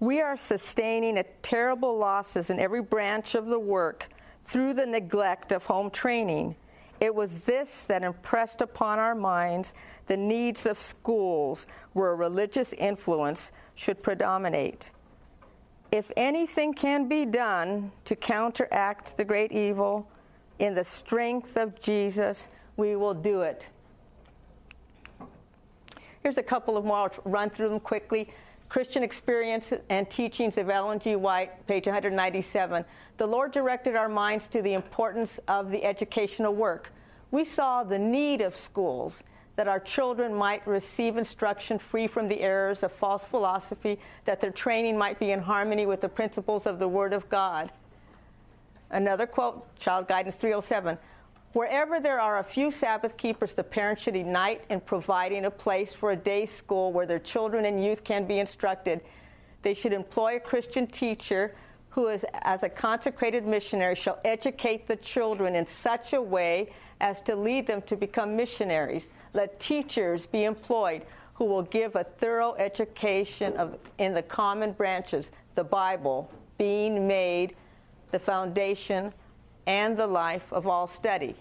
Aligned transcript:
We 0.00 0.22
are 0.22 0.36
sustaining 0.38 1.22
terrible 1.42 1.96
losses 1.98 2.48
in 2.48 2.58
every 2.58 2.80
branch 2.80 3.34
of 3.34 3.46
the 3.46 3.58
work 3.58 4.08
through 4.42 4.72
the 4.74 4.86
neglect 4.86 5.52
of 5.52 5.66
home 5.66 5.90
training. 5.90 6.56
It 7.00 7.14
was 7.14 7.40
this 7.40 7.82
that 7.84 8.02
impressed 8.02 8.62
upon 8.62 8.98
our 8.98 9.14
minds 9.14 9.74
the 10.06 10.16
needs 10.16 10.64
of 10.64 10.78
schools 10.78 11.66
where 11.92 12.16
religious 12.16 12.72
influence 12.72 13.52
should 13.74 14.02
predominate. 14.02 14.86
If 15.92 16.10
anything 16.16 16.72
can 16.72 17.06
be 17.06 17.26
done 17.26 17.92
to 18.06 18.16
counteract 18.16 19.18
the 19.18 19.24
great 19.24 19.52
evil 19.52 20.08
in 20.58 20.74
the 20.74 20.84
strength 20.84 21.56
of 21.56 21.78
Jesus, 21.80 22.48
we 22.76 22.96
will 22.96 23.14
do 23.14 23.42
it. 23.42 23.68
Here's 26.22 26.38
a 26.38 26.42
couple 26.42 26.76
of 26.76 26.84
more, 26.84 26.96
I'll 26.96 27.12
run 27.24 27.50
through 27.50 27.68
them 27.70 27.80
quickly. 27.80 28.30
Christian 28.70 29.02
Experience 29.02 29.72
and 29.88 30.08
Teachings 30.08 30.56
of 30.56 30.70
Ellen 30.70 31.00
G. 31.00 31.16
White, 31.16 31.66
page 31.66 31.86
197. 31.86 32.84
The 33.16 33.26
Lord 33.26 33.50
directed 33.50 33.96
our 33.96 34.08
minds 34.08 34.46
to 34.46 34.62
the 34.62 34.74
importance 34.74 35.40
of 35.48 35.72
the 35.72 35.84
educational 35.84 36.54
work. 36.54 36.92
We 37.32 37.44
saw 37.44 37.82
the 37.82 37.98
need 37.98 38.40
of 38.40 38.56
schools 38.56 39.24
that 39.56 39.66
our 39.66 39.80
children 39.80 40.32
might 40.32 40.64
receive 40.68 41.16
instruction 41.16 41.80
free 41.80 42.06
from 42.06 42.28
the 42.28 42.40
errors 42.40 42.84
of 42.84 42.92
false 42.92 43.24
philosophy, 43.26 43.98
that 44.24 44.40
their 44.40 44.52
training 44.52 44.96
might 44.96 45.18
be 45.18 45.32
in 45.32 45.40
harmony 45.40 45.84
with 45.84 46.00
the 46.00 46.08
principles 46.08 46.64
of 46.64 46.78
the 46.78 46.86
Word 46.86 47.12
of 47.12 47.28
God. 47.28 47.72
Another 48.90 49.26
quote, 49.26 49.66
Child 49.80 50.06
Guidance 50.06 50.36
307. 50.36 50.96
Wherever 51.52 51.98
there 51.98 52.20
are 52.20 52.38
a 52.38 52.44
few 52.44 52.70
Sabbath 52.70 53.16
keepers, 53.16 53.54
the 53.54 53.64
parents 53.64 54.02
should 54.02 54.14
unite 54.14 54.62
in 54.70 54.80
providing 54.80 55.46
a 55.46 55.50
place 55.50 55.92
for 55.92 56.12
a 56.12 56.16
day 56.16 56.46
school 56.46 56.92
where 56.92 57.06
their 57.06 57.18
children 57.18 57.64
and 57.64 57.84
youth 57.84 58.04
can 58.04 58.24
be 58.24 58.38
instructed. 58.38 59.00
They 59.62 59.74
should 59.74 59.92
employ 59.92 60.36
a 60.36 60.40
Christian 60.40 60.86
teacher 60.86 61.56
who, 61.88 62.06
is, 62.06 62.24
as 62.42 62.62
a 62.62 62.68
consecrated 62.68 63.44
missionary, 63.44 63.96
shall 63.96 64.20
educate 64.24 64.86
the 64.86 64.94
children 64.96 65.56
in 65.56 65.66
such 65.66 66.12
a 66.12 66.22
way 66.22 66.72
as 67.00 67.20
to 67.22 67.34
lead 67.34 67.66
them 67.66 67.82
to 67.82 67.96
become 67.96 68.36
missionaries. 68.36 69.08
Let 69.34 69.58
teachers 69.58 70.26
be 70.26 70.44
employed 70.44 71.02
who 71.34 71.46
will 71.46 71.62
give 71.62 71.96
a 71.96 72.04
thorough 72.04 72.54
education 72.58 73.56
of, 73.56 73.76
in 73.98 74.14
the 74.14 74.22
common 74.22 74.70
branches, 74.70 75.32
the 75.56 75.64
Bible 75.64 76.30
being 76.58 77.08
made 77.08 77.56
the 78.12 78.20
foundation 78.20 79.12
and 79.66 79.96
the 79.96 80.06
life 80.06 80.52
of 80.52 80.66
all 80.66 80.88
study. 80.88 81.34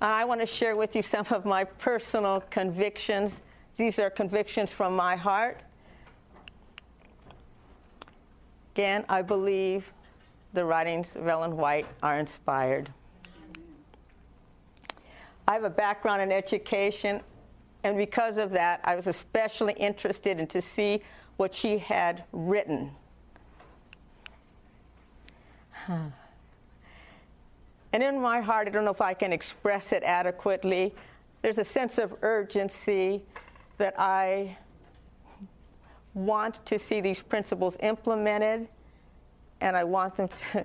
I 0.00 0.24
want 0.24 0.40
to 0.40 0.46
share 0.46 0.74
with 0.74 0.96
you 0.96 1.02
some 1.02 1.26
of 1.30 1.44
my 1.44 1.62
personal 1.62 2.42
convictions. 2.50 3.32
These 3.76 3.98
are 4.00 4.10
convictions 4.10 4.72
from 4.72 4.96
my 4.96 5.14
heart. 5.14 5.62
Again, 8.74 9.04
I 9.08 9.22
believe 9.22 9.84
the 10.54 10.64
writings 10.64 11.14
of 11.14 11.28
Ellen 11.28 11.56
White 11.56 11.86
are 12.02 12.18
inspired. 12.18 12.90
I 15.46 15.54
have 15.54 15.64
a 15.64 15.70
background 15.70 16.22
in 16.22 16.32
education, 16.32 17.20
and 17.84 17.96
because 17.96 18.38
of 18.38 18.50
that, 18.52 18.80
I 18.84 18.96
was 18.96 19.06
especially 19.06 19.74
interested 19.74 20.40
in 20.40 20.46
to 20.48 20.62
see 20.62 21.02
what 21.36 21.54
she 21.54 21.78
had 21.78 22.24
written. 22.32 22.90
And 25.88 28.02
in 28.02 28.20
my 28.20 28.40
heart, 28.40 28.68
I 28.68 28.70
don't 28.70 28.84
know 28.84 28.90
if 28.90 29.00
I 29.00 29.14
can 29.14 29.32
express 29.32 29.92
it 29.92 30.02
adequately. 30.02 30.94
There's 31.42 31.58
a 31.58 31.64
sense 31.64 31.98
of 31.98 32.14
urgency 32.22 33.22
that 33.78 33.94
I 33.98 34.56
want 36.14 36.64
to 36.66 36.78
see 36.78 37.00
these 37.00 37.20
principles 37.20 37.76
implemented, 37.80 38.68
and 39.60 39.76
I 39.76 39.84
want 39.84 40.16
them 40.16 40.28
to, 40.52 40.64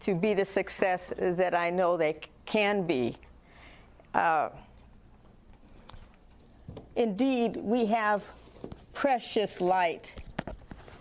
to 0.00 0.14
be 0.14 0.34
the 0.34 0.44
success 0.44 1.12
that 1.18 1.54
I 1.54 1.70
know 1.70 1.96
they 1.96 2.18
can 2.46 2.86
be. 2.86 3.16
Uh, 4.14 4.50
indeed, 6.96 7.56
we 7.56 7.86
have 7.86 8.24
precious 8.92 9.60
light, 9.60 10.22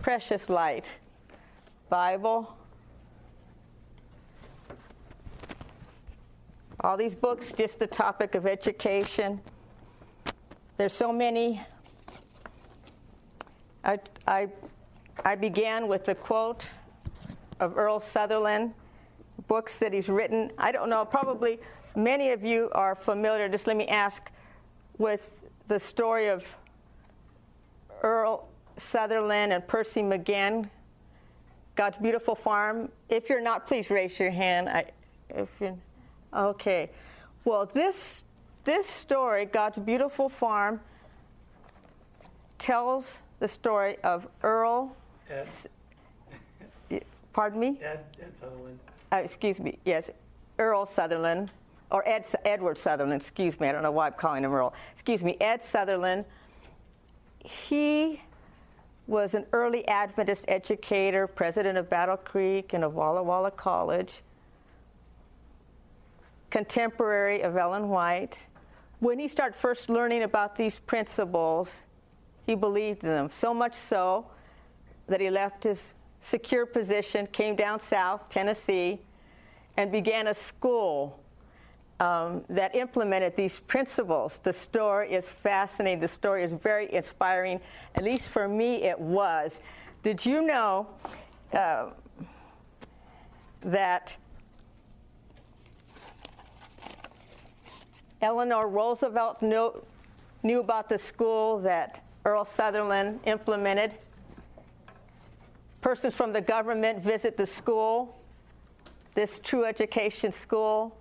precious 0.01 0.49
light. 0.49 0.85
Bible, 1.89 2.55
all 6.83 6.97
these 6.97 7.16
books, 7.16 7.53
just 7.53 7.79
the 7.79 7.88
topic 7.88 8.35
of 8.35 8.45
education. 8.45 9.39
There's 10.77 10.94
so 10.94 11.13
many. 11.13 11.61
I, 13.85 13.99
I, 14.27 14.49
I 15.23 15.35
began 15.35 15.88
with 15.88 16.05
the 16.05 16.16
quote 16.16 16.66
of 17.59 17.77
Earl 17.77 17.99
Sutherland, 18.01 18.73
books 19.47 19.77
that 19.77 19.94
he's 19.94 20.09
written. 20.09 20.51
I 20.57 20.71
don't 20.71 20.89
know, 20.89 21.05
probably 21.05 21.59
many 21.95 22.31
of 22.31 22.44
you 22.44 22.69
are 22.73 22.95
familiar. 22.95 23.47
Just 23.47 23.67
let 23.67 23.77
me 23.77 23.88
ask 23.88 24.29
with 24.97 25.39
the 25.67 25.79
story 25.79 26.27
of 26.27 26.44
Earl 28.01 28.50
Sutherland 28.77 29.53
and 29.53 29.65
Percy 29.67 30.01
Magan, 30.01 30.69
God's 31.75 31.97
Beautiful 31.97 32.35
Farm. 32.35 32.89
If 33.07 33.29
you're 33.29 33.41
not, 33.41 33.67
please 33.67 33.89
raise 33.89 34.19
your 34.19 34.31
hand. 34.31 34.67
I, 34.67 34.91
if 35.29 35.50
you're, 35.61 35.77
Okay. 36.35 36.89
Well, 37.45 37.69
this 37.71 38.23
this 38.63 38.88
story, 38.88 39.45
God's 39.45 39.77
Beautiful 39.77 40.29
Farm, 40.29 40.79
tells 42.57 43.21
the 43.39 43.47
story 43.47 43.97
of 44.03 44.27
Earl. 44.41 44.95
Ed. 45.29 45.47
Pardon 47.33 47.59
me? 47.59 47.79
Ed, 47.81 48.05
Ed 48.21 48.38
Sutherland. 48.38 48.79
Uh, 49.11 49.17
excuse 49.17 49.59
me. 49.59 49.79
Yes, 49.85 50.11
Earl 50.59 50.85
Sutherland, 50.85 51.51
or 51.91 52.07
Ed, 52.07 52.25
Edward 52.45 52.77
Sutherland. 52.77 53.21
Excuse 53.21 53.59
me. 53.59 53.67
I 53.67 53.71
don't 53.71 53.83
know 53.83 53.91
why 53.91 54.07
I'm 54.07 54.13
calling 54.13 54.44
him 54.44 54.53
Earl. 54.53 54.73
Excuse 54.94 55.23
me. 55.23 55.35
Ed 55.41 55.61
Sutherland. 55.63 56.25
He 57.39 58.21
was 59.07 59.33
an 59.33 59.45
early 59.51 59.85
Adventist 59.88 60.45
educator, 60.47 61.27
president 61.27 61.77
of 61.77 61.89
Battle 61.89 62.15
Creek 62.15 62.71
and 62.71 62.85
of 62.85 62.94
Walla 62.94 63.21
Walla 63.21 63.51
College 63.51 64.21
contemporary 66.53 67.41
of 67.41 67.57
Ellen 67.57 67.89
White. 67.89 68.37
When 68.99 69.17
he 69.17 69.27
started 69.27 69.55
first 69.55 69.89
learning 69.89 70.21
about 70.21 70.55
these 70.55 70.77
principles, 70.77 71.67
he 72.45 72.53
believed 72.53 73.03
in 73.03 73.09
them, 73.09 73.31
so 73.41 73.55
much 73.55 73.73
so 73.75 74.27
that 75.07 75.19
he 75.19 75.31
left 75.31 75.63
his 75.63 75.93
secure 76.19 76.67
position, 76.67 77.25
came 77.25 77.55
down 77.55 77.79
south, 77.79 78.29
Tennessee, 78.29 79.01
and 79.77 79.91
began 79.91 80.27
a 80.27 80.35
school 80.35 81.19
um, 81.99 82.43
that 82.49 82.75
implemented 82.75 83.35
these 83.35 83.57
principles. 83.57 84.39
The 84.43 84.53
story 84.53 85.11
is 85.11 85.27
fascinating. 85.27 86.01
The 86.01 86.07
story 86.07 86.43
is 86.43 86.53
very 86.53 86.93
inspiring. 86.93 87.61
At 87.95 88.03
least 88.03 88.29
for 88.29 88.47
me, 88.47 88.83
it 88.83 88.99
was. 88.99 89.59
Did 90.03 90.23
you 90.23 90.43
know 90.43 90.87
uh, 91.51 91.87
that 93.61 94.17
Eleanor 98.23 98.69
Roosevelt 98.69 99.41
knew, 99.41 99.84
knew 100.44 100.61
about 100.61 100.88
the 100.88 100.97
school 100.97 101.59
that 101.59 102.01
Earl 102.23 102.45
Sutherland 102.45 103.19
implemented. 103.25 103.97
Persons 105.81 106.16
from 106.16 106.31
the 106.31 106.39
government 106.39 107.03
visit 107.03 107.35
the 107.35 107.45
school, 107.45 108.17
this 109.13 109.39
true 109.44 109.66
education 109.66 110.31
school. 110.31 110.97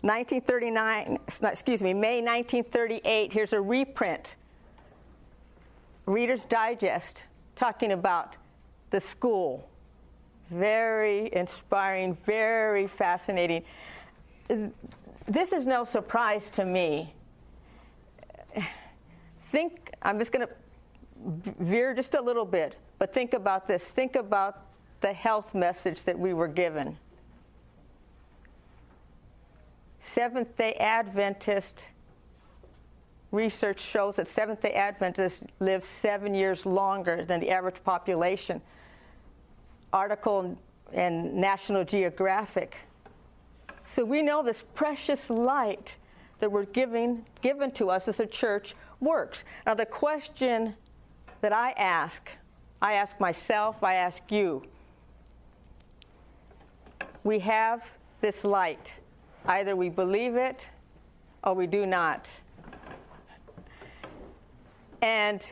1939, 0.00 1.18
excuse 1.42 1.82
me, 1.82 1.92
May 1.92 2.22
1938, 2.22 3.32
here's 3.34 3.52
a 3.52 3.60
reprint, 3.60 4.36
Reader's 6.06 6.46
Digest, 6.46 7.24
talking 7.54 7.92
about 7.92 8.38
the 8.88 8.98
school. 8.98 9.68
Very 10.50 11.30
inspiring, 11.34 12.16
very 12.24 12.86
fascinating 12.86 13.62
this 15.26 15.52
is 15.52 15.66
no 15.66 15.84
surprise 15.84 16.50
to 16.50 16.64
me. 16.64 17.14
Think, 19.50 19.92
I'm 20.02 20.18
just 20.18 20.32
going 20.32 20.46
to 20.46 20.54
veer 21.60 21.94
just 21.94 22.14
a 22.14 22.22
little 22.22 22.44
bit, 22.44 22.76
but 22.98 23.12
think 23.12 23.34
about 23.34 23.66
this. 23.66 23.82
Think 23.82 24.16
about 24.16 24.62
the 25.00 25.12
health 25.12 25.54
message 25.54 26.02
that 26.04 26.18
we 26.18 26.32
were 26.32 26.48
given. 26.48 26.96
Seventh 30.00 30.56
day 30.56 30.74
Adventist 30.74 31.86
research 33.32 33.80
shows 33.80 34.16
that 34.16 34.28
Seventh 34.28 34.62
day 34.62 34.72
Adventists 34.72 35.44
live 35.60 35.84
seven 35.84 36.34
years 36.34 36.66
longer 36.66 37.24
than 37.24 37.40
the 37.40 37.50
average 37.50 37.82
population. 37.84 38.60
Article 39.92 40.56
in 40.92 41.40
National 41.40 41.84
Geographic 41.84 42.76
so 43.90 44.04
we 44.04 44.22
know 44.22 44.42
this 44.42 44.62
precious 44.74 45.28
light 45.28 45.96
that 46.38 46.52
we're 46.52 46.64
giving 46.64 47.26
given 47.42 47.72
to 47.72 47.90
us 47.90 48.06
as 48.06 48.20
a 48.20 48.26
church 48.26 48.76
works. 49.00 49.42
Now 49.66 49.74
the 49.74 49.86
question 49.86 50.74
that 51.40 51.52
I 51.52 51.72
ask, 51.72 52.30
I 52.80 52.94
ask 52.94 53.18
myself, 53.18 53.82
I 53.82 53.94
ask 53.94 54.22
you. 54.30 54.62
We 57.24 57.40
have 57.40 57.82
this 58.20 58.44
light. 58.44 58.92
Either 59.44 59.74
we 59.74 59.88
believe 59.88 60.36
it 60.36 60.64
or 61.42 61.54
we 61.54 61.66
do 61.66 61.84
not. 61.84 62.28
And 65.02 65.42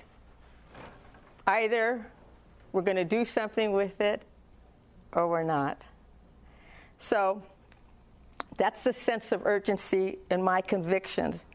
either 1.46 2.06
we're 2.73 2.82
going 2.82 2.96
to 2.96 3.05
do 3.05 3.25
something 3.25 3.73
with 3.73 4.00
it 4.00 4.23
or 5.12 5.26
we're 5.26 5.43
not. 5.43 5.82
So 6.99 7.43
that's 8.59 8.83
the 8.83 8.93
sense 8.93 9.33
of 9.33 9.47
urgency 9.47 10.19
in 10.31 10.43
my 10.43 10.61
convictions. 10.61 11.47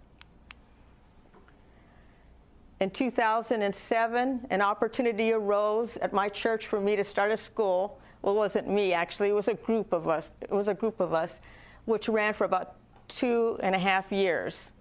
In 2.80 2.90
2007, 2.90 4.48
an 4.50 4.62
opportunity 4.62 5.32
arose 5.32 5.98
at 5.98 6.12
my 6.12 6.28
church 6.28 6.68
for 6.68 6.82
me 6.82 6.96
to 6.96 7.04
start 7.04 7.32
a 7.32 7.38
school. 7.38 8.00
Well, 8.22 8.34
it 8.34 8.38
wasn't 8.38 8.68
me 8.70 8.94
actually, 8.94 9.30
it 9.30 9.34
was 9.34 9.48
a 9.50 9.54
group 9.54 9.94
of 9.94 10.08
us. 10.08 10.32
It 10.42 10.52
was 10.52 10.68
a 10.68 10.74
group 10.74 11.00
of 11.00 11.14
us 11.14 11.40
which 11.86 12.08
ran 12.08 12.34
for 12.34 12.46
about 12.46 12.76
two 13.08 13.60
and 13.62 13.76
a 13.76 13.80
half 13.80 14.12
years. 14.12 14.72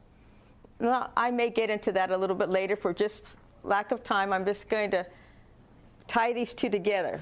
Now, 0.79 1.11
I 1.17 1.31
may 1.31 1.51
get 1.51 1.71
into 1.71 1.93
that 1.93 2.11
a 2.11 2.17
little 2.17 2.37
bit 2.37 2.51
later 2.51 2.77
for 2.77 2.95
just 2.95 3.23
lack 3.63 3.93
of 3.93 4.03
time. 4.03 4.33
I'm 4.33 4.45
just 4.45 4.69
going 4.69 4.91
to 4.93 5.07
tie 6.09 6.33
these 6.33 6.55
two 6.55 6.69
together, 6.69 7.21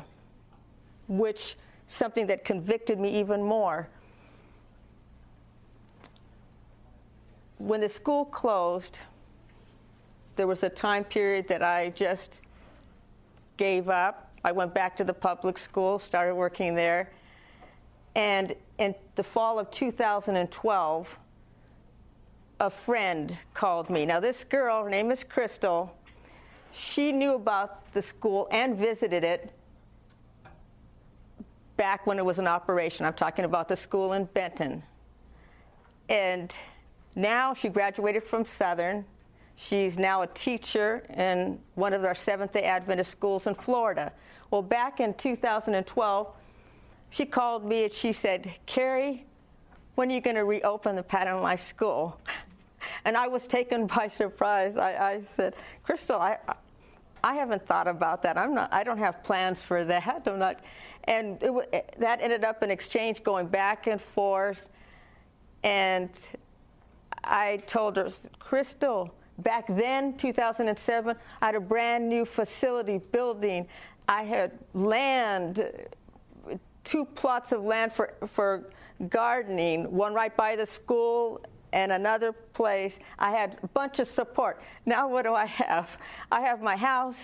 which 1.08 1.56
something 1.87 2.26
that 2.29 2.44
convicted 2.44 2.99
me 2.99 3.19
even 3.19 3.43
more. 3.43 3.88
When 7.60 7.82
the 7.82 7.90
school 7.90 8.24
closed, 8.24 8.98
there 10.36 10.46
was 10.46 10.62
a 10.62 10.70
time 10.70 11.04
period 11.04 11.46
that 11.48 11.62
I 11.62 11.90
just 11.90 12.40
gave 13.58 13.90
up. 13.90 14.32
I 14.42 14.50
went 14.50 14.72
back 14.72 14.96
to 14.96 15.04
the 15.04 15.12
public 15.12 15.58
school, 15.58 15.98
started 15.98 16.34
working 16.36 16.74
there. 16.74 17.10
And 18.14 18.54
in 18.78 18.94
the 19.14 19.22
fall 19.22 19.58
of 19.58 19.70
2012, 19.70 21.18
a 22.60 22.70
friend 22.70 23.36
called 23.52 23.90
me. 23.90 24.06
Now, 24.06 24.20
this 24.20 24.42
girl, 24.42 24.84
her 24.84 24.88
name 24.88 25.10
is 25.10 25.22
Crystal, 25.22 25.94
she 26.72 27.12
knew 27.12 27.34
about 27.34 27.92
the 27.92 28.00
school 28.00 28.48
and 28.50 28.74
visited 28.74 29.22
it 29.22 29.52
back 31.76 32.06
when 32.06 32.18
it 32.18 32.24
was 32.24 32.38
an 32.38 32.46
operation. 32.46 33.04
I'm 33.04 33.12
talking 33.12 33.44
about 33.44 33.68
the 33.68 33.76
school 33.76 34.14
in 34.14 34.24
Benton. 34.24 34.82
And 36.08 36.54
now 37.14 37.54
she 37.54 37.68
graduated 37.68 38.24
from 38.24 38.44
Southern. 38.44 39.04
She's 39.56 39.98
now 39.98 40.22
a 40.22 40.26
teacher 40.28 41.04
in 41.16 41.58
one 41.74 41.92
of 41.92 42.04
our 42.04 42.14
Seventh 42.14 42.52
day 42.52 42.62
Adventist 42.62 43.10
schools 43.10 43.46
in 43.46 43.54
Florida. 43.54 44.12
Well, 44.50 44.62
back 44.62 45.00
in 45.00 45.14
2012, 45.14 46.28
she 47.10 47.26
called 47.26 47.64
me 47.64 47.84
and 47.84 47.94
she 47.94 48.12
said, 48.12 48.52
Kari, 48.66 49.26
when 49.96 50.10
are 50.10 50.14
you 50.14 50.20
going 50.20 50.36
to 50.36 50.44
reopen 50.44 50.96
the 50.96 51.02
Pattern 51.02 51.42
Life 51.42 51.68
School? 51.68 52.18
And 53.04 53.14
I 53.14 53.28
was 53.28 53.46
taken 53.46 53.86
by 53.86 54.08
surprise. 54.08 54.78
I, 54.78 54.96
I 54.96 55.22
said, 55.22 55.54
Crystal, 55.84 56.18
I, 56.18 56.38
I 57.22 57.34
haven't 57.34 57.66
thought 57.66 57.86
about 57.86 58.22
that. 58.22 58.38
I'm 58.38 58.54
not. 58.54 58.72
I 58.72 58.84
don't 58.84 58.98
have 58.98 59.22
plans 59.22 59.60
for 59.60 59.84
that. 59.84 60.22
I'm 60.26 60.38
not. 60.38 60.60
And 61.04 61.42
it, 61.42 61.94
that 61.98 62.22
ended 62.22 62.42
up 62.42 62.62
an 62.62 62.70
exchange 62.70 63.22
going 63.22 63.48
back 63.48 63.86
and 63.86 64.00
forth. 64.00 64.66
And 65.62 66.08
I 67.25 67.58
told 67.67 67.96
her, 67.96 68.08
Crystal, 68.38 69.14
back 69.38 69.67
then, 69.69 70.17
2007, 70.17 71.17
I 71.40 71.46
had 71.46 71.55
a 71.55 71.61
brand 71.61 72.08
new 72.08 72.25
facility 72.25 72.99
building. 72.99 73.67
I 74.08 74.22
had 74.22 74.52
land, 74.75 75.64
two 76.84 77.05
plots 77.05 77.52
of 77.52 77.62
land 77.62 77.93
for, 77.93 78.14
for 78.34 78.70
gardening, 79.08 79.90
one 79.90 80.14
right 80.14 80.37
by 80.37 80.56
the 80.56 80.67
school 80.67 81.40
and 81.72 81.93
another 81.93 82.32
place. 82.32 82.99
I 83.19 83.31
had 83.31 83.58
a 83.62 83.69
bunch 83.69 84.00
of 84.00 84.08
support. 84.08 84.61
Now, 84.87 85.08
what 85.08 85.23
do 85.23 85.34
I 85.34 85.46
have? 85.46 85.88
I 86.31 86.40
have 86.43 86.61
my 86.61 86.76
house. 86.76 87.19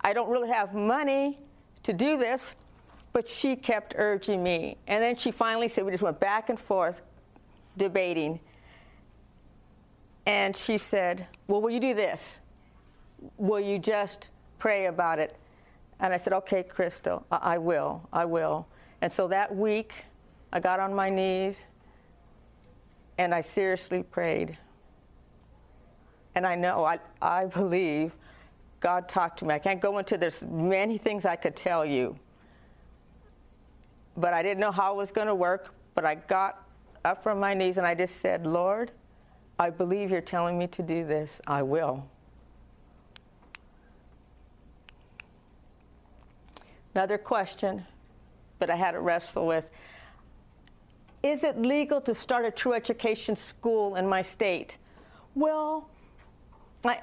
I 0.00 0.12
don't 0.12 0.30
really 0.30 0.48
have 0.48 0.74
money 0.74 1.38
to 1.82 1.92
do 1.92 2.16
this, 2.16 2.54
but 3.12 3.28
she 3.28 3.56
kept 3.56 3.94
urging 3.96 4.42
me. 4.42 4.76
And 4.86 5.02
then 5.02 5.16
she 5.16 5.30
finally 5.30 5.68
said, 5.68 5.84
we 5.84 5.92
just 5.92 6.02
went 6.02 6.20
back 6.20 6.48
and 6.48 6.58
forth 6.58 7.00
debating. 7.76 8.40
And 10.26 10.56
she 10.56 10.78
said, 10.78 11.26
Well, 11.48 11.60
will 11.60 11.70
you 11.70 11.80
do 11.80 11.94
this? 11.94 12.38
Will 13.36 13.60
you 13.60 13.78
just 13.78 14.28
pray 14.58 14.86
about 14.86 15.18
it? 15.18 15.36
And 15.98 16.12
I 16.14 16.16
said, 16.16 16.32
Okay, 16.32 16.62
Crystal, 16.62 17.24
I, 17.30 17.54
I 17.54 17.58
will. 17.58 18.08
I 18.12 18.24
will. 18.24 18.66
And 19.00 19.12
so 19.12 19.28
that 19.28 19.54
week, 19.54 19.92
I 20.52 20.60
got 20.60 20.80
on 20.80 20.94
my 20.94 21.10
knees 21.10 21.58
and 23.18 23.34
I 23.34 23.40
seriously 23.40 24.02
prayed. 24.02 24.58
And 26.34 26.46
I 26.46 26.54
know, 26.54 26.84
I, 26.84 26.98
I 27.20 27.46
believe 27.46 28.14
God 28.80 29.08
talked 29.08 29.40
to 29.40 29.44
me. 29.44 29.54
I 29.54 29.58
can't 29.58 29.80
go 29.80 29.98
into 29.98 30.16
there's 30.16 30.42
many 30.42 30.96
things 30.96 31.24
I 31.24 31.36
could 31.36 31.56
tell 31.56 31.84
you. 31.84 32.18
But 34.16 34.32
I 34.32 34.42
didn't 34.42 34.60
know 34.60 34.72
how 34.72 34.94
it 34.94 34.96
was 34.96 35.10
going 35.10 35.26
to 35.26 35.34
work. 35.34 35.74
But 35.94 36.04
I 36.04 36.14
got 36.14 36.66
up 37.04 37.22
from 37.22 37.38
my 37.40 37.54
knees 37.54 37.76
and 37.76 37.86
I 37.86 37.94
just 37.94 38.20
said, 38.20 38.46
Lord, 38.46 38.90
I 39.60 39.68
believe 39.68 40.10
you're 40.10 40.22
telling 40.22 40.56
me 40.56 40.68
to 40.68 40.82
do 40.82 41.04
this. 41.04 41.38
I 41.46 41.62
will. 41.62 42.08
Another 46.94 47.18
question, 47.18 47.84
but 48.58 48.70
I 48.70 48.76
had 48.76 48.92
to 48.92 49.00
wrestle 49.00 49.46
with 49.46 49.68
is 51.22 51.44
it 51.44 51.60
legal 51.60 52.00
to 52.00 52.14
start 52.14 52.46
a 52.46 52.50
true 52.50 52.72
education 52.72 53.36
school 53.36 53.96
in 53.96 54.08
my 54.08 54.22
state? 54.22 54.78
Well, 55.34 55.90
I, 56.82 57.02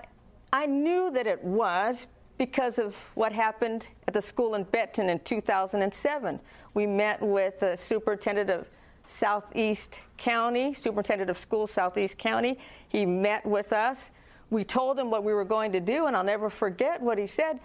I 0.52 0.66
knew 0.66 1.12
that 1.12 1.28
it 1.28 1.44
was 1.44 2.08
because 2.40 2.80
of 2.80 2.96
what 3.14 3.32
happened 3.32 3.86
at 4.08 4.16
the 4.16 4.22
school 4.22 4.56
in 4.56 4.64
Benton 4.64 5.10
in 5.10 5.20
2007. 5.20 6.40
We 6.74 6.88
met 6.88 7.22
with 7.22 7.60
the 7.60 7.76
superintendent 7.76 8.50
of 8.50 8.68
Southeast 9.08 10.00
County, 10.18 10.74
superintendent 10.74 11.30
of 11.30 11.38
schools, 11.38 11.72
Southeast 11.72 12.18
County. 12.18 12.58
He 12.88 13.06
met 13.06 13.46
with 13.46 13.74
us. 13.74 14.12
We 14.50 14.64
told 14.64 15.00
him 15.00 15.10
what 15.10 15.24
we 15.24 15.34
were 15.34 15.46
going 15.46 15.72
to 15.74 15.80
do, 15.80 16.06
and 16.06 16.16
I'll 16.16 16.24
never 16.24 16.50
forget 16.50 17.02
what 17.02 17.18
he 17.18 17.28
said. 17.28 17.60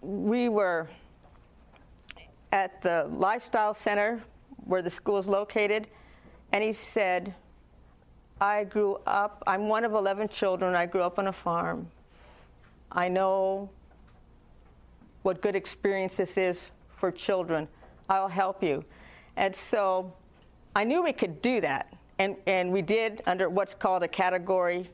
We 0.00 0.48
were 0.48 0.88
at 2.52 2.82
the 2.82 3.08
Lifestyle 3.10 3.74
Center 3.74 4.22
where 4.64 4.82
the 4.82 4.90
school 4.90 5.18
is 5.18 5.26
located, 5.26 5.88
and 6.52 6.62
he 6.62 6.72
said, 6.72 7.34
I 8.40 8.64
grew 8.64 8.98
up, 9.06 9.42
I'm 9.46 9.68
one 9.68 9.84
of 9.84 9.92
11 9.92 10.28
children. 10.28 10.74
I 10.74 10.86
grew 10.86 11.02
up 11.02 11.18
on 11.18 11.28
a 11.28 11.32
farm. 11.32 11.90
I 12.90 13.08
know 13.08 13.70
what 15.22 15.40
good 15.40 15.56
experience 15.56 16.16
this 16.16 16.36
is 16.36 16.66
for 16.96 17.10
children. 17.10 17.68
I'll 18.08 18.28
help 18.28 18.62
you. 18.62 18.84
And 19.36 19.54
so 19.54 20.12
I 20.74 20.84
knew 20.84 21.02
we 21.02 21.12
could 21.12 21.40
do 21.40 21.60
that. 21.60 21.92
And, 22.18 22.36
and 22.46 22.72
we 22.72 22.82
did 22.82 23.22
under 23.26 23.48
what's 23.48 23.74
called 23.74 24.02
a 24.02 24.08
category 24.08 24.90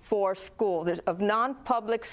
four 0.00 0.34
school. 0.34 0.84
There's 0.84 0.98
of 1.00 1.20
non-public, 1.20 2.08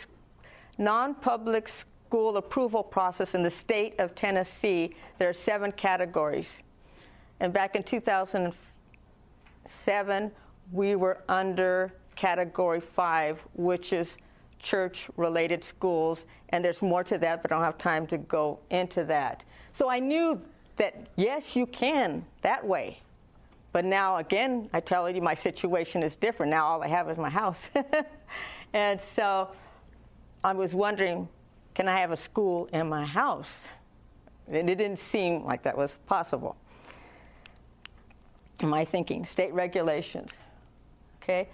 non-public 0.77 1.69
school 1.69 2.35
approval 2.37 2.83
process 2.83 3.33
in 3.33 3.43
the 3.43 3.51
state 3.51 3.95
of 3.99 4.15
Tennessee. 4.15 4.95
There 5.17 5.29
are 5.29 5.33
seven 5.33 5.71
categories. 5.71 6.49
And 7.39 7.53
back 7.53 7.75
in 7.75 7.83
2007, 7.83 10.31
we 10.71 10.95
were 10.95 11.21
under 11.29 11.93
category 12.15 12.81
five, 12.81 13.39
which 13.53 13.93
is 13.93 14.17
church 14.59 15.09
related 15.15 15.63
schools. 15.63 16.25
And 16.49 16.63
there's 16.63 16.81
more 16.81 17.03
to 17.05 17.17
that, 17.19 17.41
but 17.41 17.51
I 17.51 17.55
don't 17.55 17.63
have 17.63 17.77
time 17.77 18.07
to 18.07 18.17
go 18.17 18.59
into 18.69 19.05
that. 19.05 19.45
So 19.73 19.89
I 19.89 19.99
knew 19.99 20.41
that, 20.77 21.07
yes, 21.15 21.55
you 21.55 21.65
can 21.65 22.25
that 22.41 22.65
way. 22.65 22.99
But 23.71 23.85
now, 23.85 24.17
again, 24.17 24.69
I 24.73 24.79
tell 24.79 25.09
you, 25.09 25.21
my 25.21 25.35
situation 25.35 26.01
is 26.01 26.15
different. 26.15 26.49
Now 26.49 26.65
all 26.65 26.83
I 26.83 26.87
have 26.87 27.09
is 27.09 27.17
my 27.17 27.29
house. 27.29 27.71
and 28.73 29.01
so 29.01 29.49
I 30.43 30.53
was 30.53 30.73
wondering 30.73 31.27
can 31.73 31.89
I 31.89 31.99
have 31.99 32.11
a 32.11 32.17
school 32.17 32.69
in 32.71 32.87
my 32.87 33.05
house? 33.05 33.65
And 34.47 34.69
it 34.69 34.77
didn't 34.77 34.99
seem 34.99 35.43
like 35.43 35.63
that 35.63 35.77
was 35.77 35.97
possible 36.05 36.55
In 38.61 38.69
my 38.69 38.85
thinking, 38.85 39.25
state 39.25 39.53
regulations. 39.53 40.31
Okay? 41.21 41.49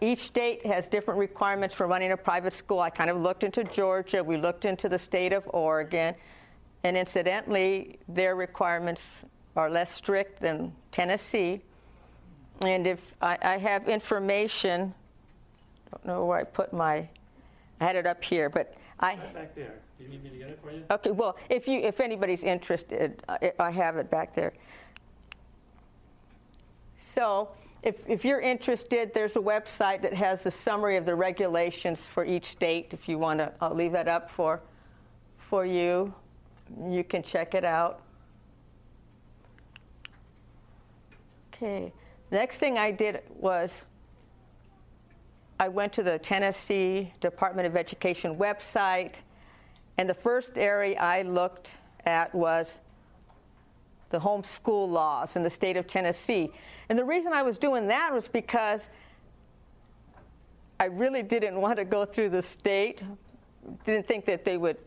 Each 0.00 0.20
state 0.20 0.64
has 0.64 0.86
different 0.86 1.18
requirements 1.18 1.74
for 1.74 1.86
running 1.86 2.12
a 2.12 2.16
private 2.16 2.52
school. 2.52 2.78
I 2.78 2.90
kind 2.90 3.10
of 3.10 3.16
looked 3.16 3.42
into 3.42 3.64
Georgia, 3.64 4.22
we 4.22 4.36
looked 4.36 4.64
into 4.64 4.88
the 4.88 4.98
state 4.98 5.32
of 5.32 5.42
Oregon, 5.48 6.14
and 6.84 6.96
incidentally, 6.96 7.98
their 8.08 8.36
requirements 8.36 9.02
are 9.56 9.70
less 9.70 9.94
strict 9.94 10.40
than 10.40 10.72
Tennessee. 10.92 11.60
And 12.62 12.86
if 12.86 13.00
I, 13.20 13.38
I 13.42 13.58
have 13.58 13.88
information, 13.88 14.94
I 15.86 15.96
don't 15.96 16.06
know 16.06 16.24
where 16.24 16.38
I 16.38 16.44
put 16.44 16.72
my 16.72 17.08
I 17.80 17.84
had 17.84 17.96
it 17.96 18.06
up 18.06 18.22
here, 18.22 18.50
but 18.50 18.74
I. 18.98 19.14
Right 19.14 19.34
back 19.34 19.54
there. 19.54 19.74
Do 19.98 20.04
you 20.04 20.10
need 20.10 20.22
me 20.22 20.30
to 20.30 20.36
get 20.36 20.48
it 20.50 20.60
for 20.62 20.70
you? 20.70 20.84
Okay, 20.90 21.10
well, 21.10 21.36
if 21.48 21.66
you 21.66 21.80
if 21.80 22.00
anybody's 22.00 22.44
interested, 22.44 23.22
I, 23.28 23.52
I 23.58 23.70
have 23.70 23.96
it 23.96 24.10
back 24.10 24.34
there. 24.34 24.52
So, 26.98 27.48
if 27.82 27.96
if 28.06 28.24
you're 28.24 28.40
interested, 28.40 29.12
there's 29.14 29.36
a 29.36 29.40
website 29.40 30.02
that 30.02 30.12
has 30.12 30.44
a 30.46 30.50
summary 30.50 30.96
of 30.96 31.06
the 31.06 31.14
regulations 31.14 32.00
for 32.00 32.24
each 32.24 32.46
state. 32.46 32.92
If 32.92 33.08
you 33.08 33.18
want 33.18 33.38
to, 33.38 33.52
I'll 33.60 33.74
leave 33.74 33.92
that 33.92 34.08
up 34.08 34.30
for 34.30 34.60
for 35.48 35.64
you. 35.64 36.12
You 36.90 37.04
can 37.04 37.22
check 37.22 37.54
it 37.54 37.64
out. 37.64 38.02
Okay. 41.52 41.92
Next 42.30 42.58
thing 42.58 42.78
I 42.78 42.90
did 42.90 43.22
was 43.38 43.84
I 45.58 45.68
went 45.68 45.92
to 45.94 46.02
the 46.02 46.18
Tennessee 46.18 47.12
Department 47.20 47.66
of 47.66 47.76
Education 47.76 48.36
website, 48.36 49.16
and 49.98 50.08
the 50.08 50.14
first 50.14 50.52
area 50.56 50.98
I 50.98 51.22
looked 51.22 51.72
at 52.06 52.34
was 52.34 52.80
the 54.10 54.18
homeschool 54.18 54.88
laws 54.88 55.36
in 55.36 55.42
the 55.42 55.50
state 55.50 55.76
of 55.76 55.86
Tennessee. 55.86 56.50
And 56.88 56.98
the 56.98 57.04
reason 57.04 57.32
I 57.32 57.42
was 57.42 57.58
doing 57.58 57.88
that 57.88 58.12
was 58.12 58.26
because 58.26 58.88
I 60.78 60.86
really 60.86 61.22
didn't 61.22 61.60
want 61.60 61.76
to 61.76 61.84
go 61.84 62.06
through 62.06 62.30
the 62.30 62.42
state, 62.42 63.02
didn't 63.84 64.08
think 64.08 64.24
that 64.24 64.44
they 64.44 64.56
would 64.56 64.78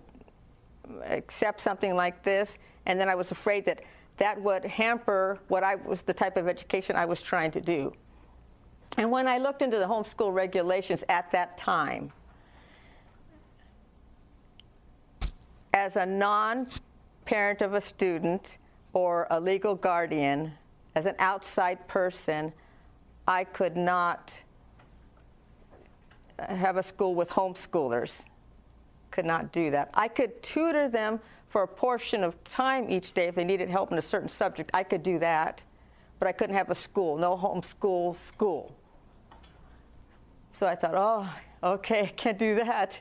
accept 1.06 1.62
something 1.62 1.96
like 1.96 2.24
this, 2.24 2.58
and 2.86 3.00
then 3.00 3.10
I 3.10 3.16
was 3.16 3.32
afraid 3.32 3.66
that 3.66 3.82
that 4.18 4.42
would 4.42 4.64
hamper 4.64 5.40
what 5.48 5.64
I 5.64 5.76
was 5.76 6.02
the 6.04 6.14
type 6.14 6.38
of 6.38 6.48
education 6.48 6.96
I 6.96 7.06
was 7.06 7.22
trying 7.22 7.52
to 7.52 7.62
do. 7.62 7.94
And 8.98 9.10
when 9.10 9.28
I 9.28 9.40
looked 9.40 9.62
into 9.62 9.80
the 9.80 9.86
homeschool 9.86 10.34
regulations 10.34 11.04
at 11.10 11.32
that 11.32 11.58
time, 11.58 12.12
as 15.74 15.96
a 15.96 16.06
non 16.06 16.68
parent 17.26 17.62
of 17.62 17.74
a 17.74 17.82
student 17.82 18.58
or 18.94 19.26
a 19.32 19.40
legal 19.40 19.74
guardian, 19.74 20.54
as 20.96 21.08
an 21.08 21.16
outside 21.18 21.88
person, 21.88 22.54
I 23.28 23.46
could 23.46 23.76
not 23.76 24.34
have 26.38 26.78
a 26.78 26.84
school 26.84 27.16
with 27.16 27.30
homeschoolers. 27.30 28.12
Could 29.14 29.26
not 29.26 29.52
do 29.52 29.70
that. 29.70 29.92
I 29.94 30.08
could 30.08 30.42
tutor 30.42 30.90
them 30.90 31.20
for 31.48 31.62
a 31.62 31.68
portion 31.68 32.24
of 32.24 32.44
time 32.46 32.90
each 32.90 33.14
day 33.14 33.28
if 33.28 33.36
they 33.36 33.44
needed 33.44 33.70
help 33.70 33.92
in 33.92 34.00
a 34.00 34.02
certain 34.02 34.28
subject. 34.28 34.72
I 34.74 34.82
could 34.82 35.04
do 35.04 35.20
that, 35.20 35.62
but 36.18 36.28
I 36.28 36.32
couldn't 36.32 36.56
have 36.56 36.72
a 36.72 36.76
school, 36.76 37.16
no 37.16 37.38
homeschool 37.38 38.18
school. 38.18 38.76
So 40.60 40.66
I 40.66 40.74
thought, 40.74 40.96
oh, 40.96 41.30
okay, 41.76 42.12
can't 42.18 42.40
do 42.40 42.56
that. 42.56 43.00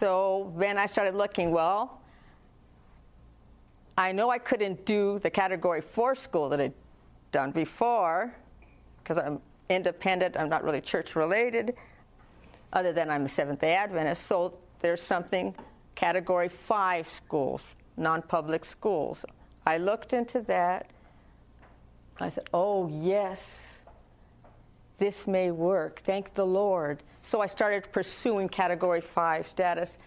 So 0.00 0.52
then 0.56 0.78
I 0.78 0.86
started 0.86 1.14
looking, 1.14 1.52
well, 1.52 2.00
I 3.96 4.10
know 4.10 4.30
I 4.30 4.38
couldn't 4.38 4.84
do 4.84 5.20
the 5.20 5.30
category 5.30 5.80
four 5.80 6.16
school 6.16 6.48
that 6.48 6.60
I'd 6.60 6.74
done 7.30 7.52
before 7.52 8.34
because 8.98 9.16
I'm 9.16 9.40
independent, 9.70 10.36
I'm 10.36 10.48
not 10.48 10.64
really 10.64 10.80
church 10.80 11.16
related, 11.16 11.74
other 12.72 12.92
than 12.92 13.10
I'm 13.10 13.24
a 13.24 13.28
Seventh 13.28 13.60
day 13.60 13.74
Adventist. 13.74 14.26
So 14.26 14.54
there's 14.80 15.02
something 15.02 15.54
category 15.94 16.48
five 16.48 17.08
schools, 17.08 17.62
non 17.96 18.22
public 18.22 18.64
schools. 18.64 19.24
I 19.66 19.78
looked 19.78 20.12
into 20.12 20.40
that 20.42 20.90
I 22.20 22.28
said, 22.28 22.48
Oh, 22.52 22.88
yes, 22.88 23.78
this 24.98 25.26
may 25.26 25.50
work. 25.50 26.02
Thank 26.04 26.34
the 26.34 26.44
Lord. 26.44 27.02
So 27.22 27.40
I 27.40 27.46
started 27.46 27.90
pursuing 27.92 28.48
Category 28.48 29.00
5 29.00 29.48
status. 29.48 29.98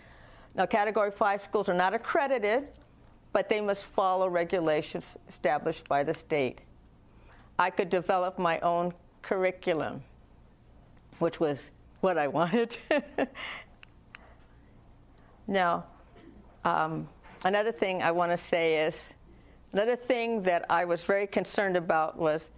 Now, 0.55 0.65
Category 0.65 1.11
5 1.11 1.43
schools 1.43 1.69
are 1.69 1.73
not 1.73 1.93
accredited, 1.93 2.67
but 3.31 3.49
they 3.49 3.61
must 3.61 3.85
follow 3.85 4.29
regulations 4.29 5.05
established 5.27 5.87
by 5.87 6.03
the 6.03 6.13
state. 6.13 6.61
I 7.57 7.69
could 7.69 7.89
develop 7.89 8.37
my 8.37 8.59
own 8.59 8.93
curriculum, 9.23 10.03
which 11.17 11.39
was 11.39 11.71
what 12.01 12.19
I 12.19 12.27
wanted. 12.37 12.77
now, 15.47 15.85
um, 16.63 17.09
another 17.43 17.71
thing 17.71 18.03
I 18.03 18.11
want 18.11 18.31
to 18.31 18.37
say 18.37 18.85
is 18.85 19.13
Another 19.73 19.95
thing 19.95 20.43
that 20.43 20.65
I 20.69 20.85
was 20.85 21.01
very 21.01 21.25
concerned 21.25 21.75
about 21.75 22.17
was 22.17 22.51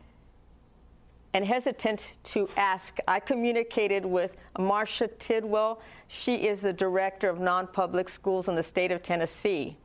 and 1.33 1.45
hesitant 1.45 2.17
to 2.25 2.49
ask. 2.57 2.97
I 3.07 3.21
communicated 3.21 4.05
with 4.05 4.35
Marcia 4.59 5.07
Tidwell. 5.07 5.81
She 6.09 6.35
is 6.47 6.61
the 6.61 6.73
director 6.73 7.29
of 7.29 7.39
non 7.39 7.67
public 7.67 8.09
schools 8.09 8.49
in 8.49 8.55
the 8.55 8.63
state 8.63 8.91
of 8.91 9.01
Tennessee. 9.01 9.77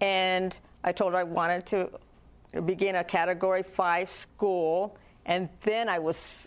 And 0.00 0.56
I 0.84 0.92
told 0.92 1.12
her 1.12 1.18
I 1.18 1.24
wanted 1.24 1.66
to 1.66 1.90
begin 2.60 2.96
a 2.96 3.04
category 3.04 3.64
five 3.64 4.10
school. 4.10 4.96
And 5.26 5.48
then 5.62 5.88
I 5.88 5.98
was 5.98 6.46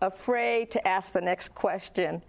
afraid 0.00 0.70
to 0.72 0.88
ask 0.88 1.12
the 1.12 1.20
next 1.20 1.54
question 1.54 2.22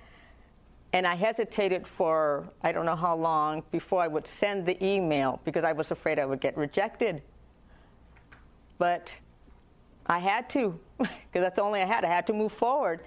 and 0.92 1.06
I 1.06 1.16
hesitated 1.16 1.86
for 1.86 2.50
I 2.64 2.72
don't 2.72 2.86
know 2.86 2.96
how 2.96 3.16
long 3.16 3.64
before 3.72 4.02
I 4.02 4.08
would 4.08 4.26
send 4.26 4.66
the 4.66 4.84
email 4.84 5.40
because 5.46 5.64
I 5.64 5.72
was 5.72 5.92
afraid 5.92 6.20
I 6.20 6.26
would 6.26 6.42
get 6.42 6.58
rejected. 6.58 7.22
But 8.78 9.16
I 10.08 10.20
had 10.20 10.50
to, 10.52 10.80
because 10.98 11.12
that's 11.34 11.58
the 11.58 11.62
only 11.62 11.82
I 11.82 11.86
had. 11.86 12.04
I 12.04 12.08
had 12.08 12.26
to 12.28 12.34
move 12.34 12.52
forward. 12.54 13.02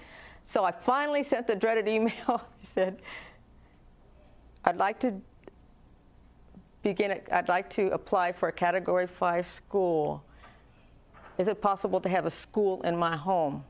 So 0.47 0.65
I 0.65 0.71
finally 0.71 1.23
sent 1.25 1.47
the 1.47 1.57
dreaded 1.57 1.89
email. 1.89 2.13
I 2.29 2.43
said, 2.63 3.03
I'd 4.65 4.77
like 4.77 5.01
to 5.01 5.21
begin, 6.83 7.21
I'd 7.33 7.49
like 7.49 7.69
to 7.71 7.91
apply 7.91 8.33
for 8.33 8.49
a 8.49 8.53
Category 8.53 9.09
5 9.09 9.51
school. 9.51 10.23
Is 11.39 11.49
it 11.49 11.61
possible 11.61 12.01
to 12.01 12.09
have 12.09 12.27
a 12.27 12.31
school 12.31 12.83
in 12.83 12.97
my 12.97 13.17
home? 13.17 13.65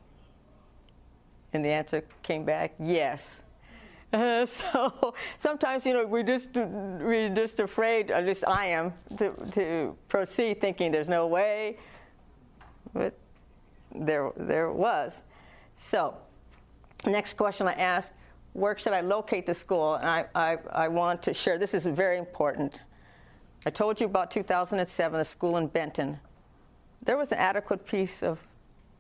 And 1.53 1.65
the 1.65 1.69
answer 1.69 2.05
came 2.23 2.45
back, 2.45 2.75
yes. 2.79 3.43
Uh, 4.13 4.47
so 4.73 5.15
sometimes, 5.41 5.87
you 5.87 5.93
know, 5.93 6.07
we're 6.07 6.23
just 6.23 6.49
we're 6.55 7.35
just 7.35 7.61
afraid. 7.61 8.11
At 8.11 8.27
least 8.27 8.45
I 8.47 8.67
am 8.67 8.93
to 9.17 9.33
to 9.53 9.97
proceed, 10.09 10.61
thinking 10.61 10.93
there's 10.93 11.09
no 11.09 11.27
way, 11.27 11.79
but 12.93 13.15
there 13.95 14.31
there 14.37 14.71
was. 14.71 15.13
So, 15.91 16.15
next 17.07 17.37
question 17.37 17.67
I 17.67 17.75
asked: 17.75 18.13
Where 18.53 18.77
should 18.77 18.93
I 18.93 19.01
locate 19.01 19.47
the 19.47 19.55
school? 19.55 19.95
And 19.95 20.09
I 20.09 20.27
I, 20.35 20.59
I 20.73 20.89
want 20.89 21.23
to 21.25 21.35
share. 21.35 21.59
This 21.59 21.75
is 21.75 21.87
very 21.87 22.19
important. 22.19 22.83
I 23.65 23.71
told 23.71 24.01
you 24.01 24.07
about 24.07 24.33
2007, 24.33 25.21
a 25.21 25.25
school 25.25 25.57
in 25.57 25.69
Benton. 25.69 26.19
There 27.05 27.17
was 27.17 27.33
an 27.33 27.39
adequate 27.39 27.87
piece 27.87 28.23
of 28.23 28.39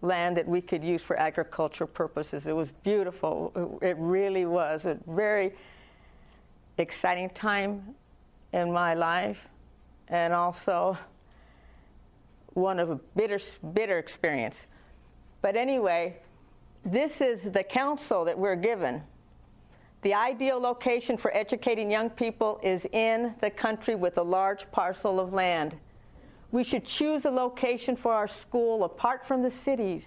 land 0.01 0.37
that 0.37 0.49
we 0.49 0.61
could 0.61 0.83
use 0.83 1.03
for 1.03 1.17
agricultural 1.17 1.89
purposes. 1.89 2.47
It 2.47 2.57
was 2.57 2.73
beautiful. 2.73 3.79
It 3.81 3.97
really 3.99 4.45
was 4.45 4.85
a 4.85 4.99
very 5.07 5.53
exciting 6.79 7.31
time 7.31 7.95
in 8.53 8.73
my 8.73 8.95
life, 8.95 9.47
and 10.09 10.33
also 10.33 10.99
one 12.55 12.81
of 12.81 12.91
a 12.91 12.97
bitter, 13.17 13.39
bitter 13.73 13.99
experience. 13.99 14.67
But 15.41 15.57
anyway, 15.57 16.17
this 16.85 17.21
is 17.21 17.45
the 17.45 17.63
counsel 17.63 18.25
that 18.25 18.37
we're 18.37 18.57
given. 18.57 19.03
The 20.03 20.15
ideal 20.15 20.59
location 20.61 21.17
for 21.17 21.35
educating 21.35 21.91
young 21.91 22.11
people 22.11 22.59
is 22.63 22.85
in 22.93 23.35
the 23.41 23.51
country 23.51 23.95
with 23.95 24.19
a 24.19 24.23
large 24.23 24.71
parcel 24.73 25.21
of 25.21 25.33
land. 25.33 25.77
We 26.53 26.63
should 26.63 26.85
choose 26.85 27.25
a 27.25 27.31
location 27.31 27.97
for 27.97 28.13
our 28.13 28.29
school 28.29 28.85
apart 28.85 29.27
from 29.27 29.43
the 29.43 29.51
cities 29.51 30.05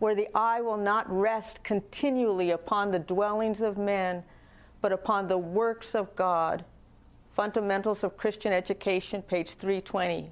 where 0.00 0.16
the 0.16 0.28
eye 0.34 0.60
will 0.60 0.76
not 0.76 1.06
rest 1.08 1.62
continually 1.62 2.50
upon 2.50 2.90
the 2.90 2.98
dwellings 2.98 3.60
of 3.60 3.78
men, 3.78 4.24
but 4.82 4.92
upon 4.92 5.28
the 5.28 5.38
works 5.38 5.94
of 5.94 6.14
God. 6.16 6.64
Fundamentals 7.34 8.02
of 8.02 8.16
Christian 8.16 8.52
Education, 8.52 9.22
page 9.22 9.50
320. 9.50 10.30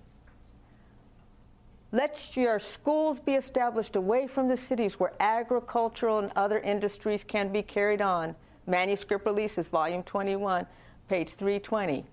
Let 1.92 2.36
your 2.36 2.58
schools 2.58 3.20
be 3.20 3.34
established 3.34 3.94
away 3.94 4.26
from 4.26 4.48
the 4.48 4.56
cities 4.56 4.98
where 4.98 5.12
agricultural 5.20 6.18
and 6.18 6.32
other 6.34 6.58
industries 6.58 7.22
can 7.22 7.52
be 7.52 7.62
carried 7.62 8.02
on. 8.02 8.34
Manuscript 8.66 9.24
Releases, 9.24 9.68
volume 9.68 10.02
21, 10.02 10.66
page 11.08 11.34
320. 11.34 12.04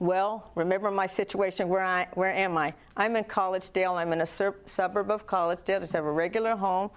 Well, 0.00 0.50
remember 0.54 0.90
my 0.90 1.06
situation. 1.06 1.68
Where 1.68 1.84
I 1.84 2.08
where 2.14 2.32
am 2.32 2.56
I? 2.56 2.72
I'm 2.96 3.16
in 3.16 3.24
Collegedale. 3.24 3.96
I'm 3.96 4.14
in 4.14 4.22
a 4.22 4.26
sur- 4.26 4.56
suburb 4.64 5.10
of 5.10 5.26
Collegedale. 5.26 5.82
I 5.82 5.96
have 5.98 6.06
a 6.06 6.10
regular 6.10 6.56
home. 6.56 6.90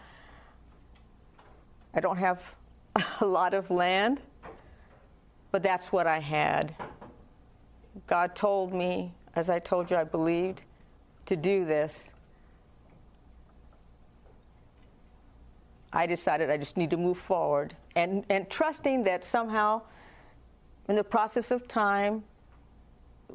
I 1.94 2.00
don't 2.00 2.18
have 2.18 2.42
a 3.20 3.26
lot 3.26 3.54
of 3.54 3.70
land, 3.70 4.22
but 5.52 5.62
that's 5.62 5.92
what 5.92 6.08
I 6.08 6.20
had. 6.20 6.76
God 8.08 8.38
told 8.38 8.74
me, 8.74 9.14
as 9.36 9.50
I 9.50 9.60
told 9.60 9.92
you, 9.92 9.98
I 9.98 10.06
believed, 10.06 10.64
to 11.26 11.36
do 11.36 11.66
this, 11.66 12.10
I 15.92 16.08
decided 16.08 16.50
I 16.50 16.58
just 16.58 16.78
need 16.78 16.90
to 16.90 16.98
move 16.98 17.18
forward 17.18 17.76
and, 17.96 18.24
and 18.30 18.50
trusting 18.50 19.04
that 19.04 19.26
somehow, 19.26 19.82
in 20.88 20.96
the 20.96 21.04
process 21.04 21.52
of 21.52 21.68
time, 21.68 22.24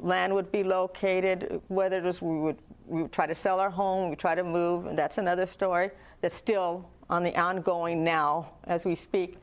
land 0.01 0.33
would 0.33 0.51
be 0.51 0.63
located, 0.63 1.61
whether 1.67 1.97
it 1.97 2.03
was 2.03 2.21
we 2.21 2.39
would, 2.39 2.57
we 2.87 3.03
would 3.03 3.11
try 3.11 3.25
to 3.27 3.35
sell 3.35 3.59
our 3.59 3.69
home, 3.69 4.09
we 4.09 4.15
try 4.15 4.35
to 4.35 4.43
move, 4.43 4.85
and 4.85 4.97
that's 4.97 5.17
another 5.17 5.45
story 5.45 5.91
that's 6.21 6.35
still 6.35 6.89
on 7.09 7.23
the 7.23 7.35
ongoing 7.39 8.03
now 8.03 8.51
as 8.65 8.85
we 8.85 8.95
speak. 8.95 9.37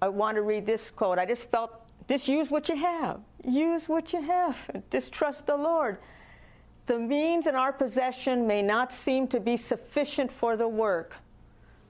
I 0.00 0.08
want 0.08 0.36
to 0.36 0.42
read 0.42 0.66
this 0.66 0.90
quote. 0.90 1.18
I 1.18 1.26
just 1.26 1.50
felt, 1.50 1.72
just 2.08 2.26
use 2.26 2.50
what 2.50 2.68
you 2.68 2.76
have. 2.76 3.20
Use 3.44 3.88
what 3.88 4.12
you 4.12 4.20
have. 4.20 4.56
Just 4.90 5.12
trust 5.12 5.46
the 5.46 5.56
Lord. 5.56 5.98
The 6.86 6.98
means 6.98 7.46
in 7.46 7.54
our 7.54 7.72
possession 7.72 8.46
may 8.46 8.62
not 8.62 8.92
seem 8.92 9.28
to 9.28 9.38
be 9.38 9.56
sufficient 9.56 10.32
for 10.32 10.56
the 10.56 10.66
work, 10.66 11.16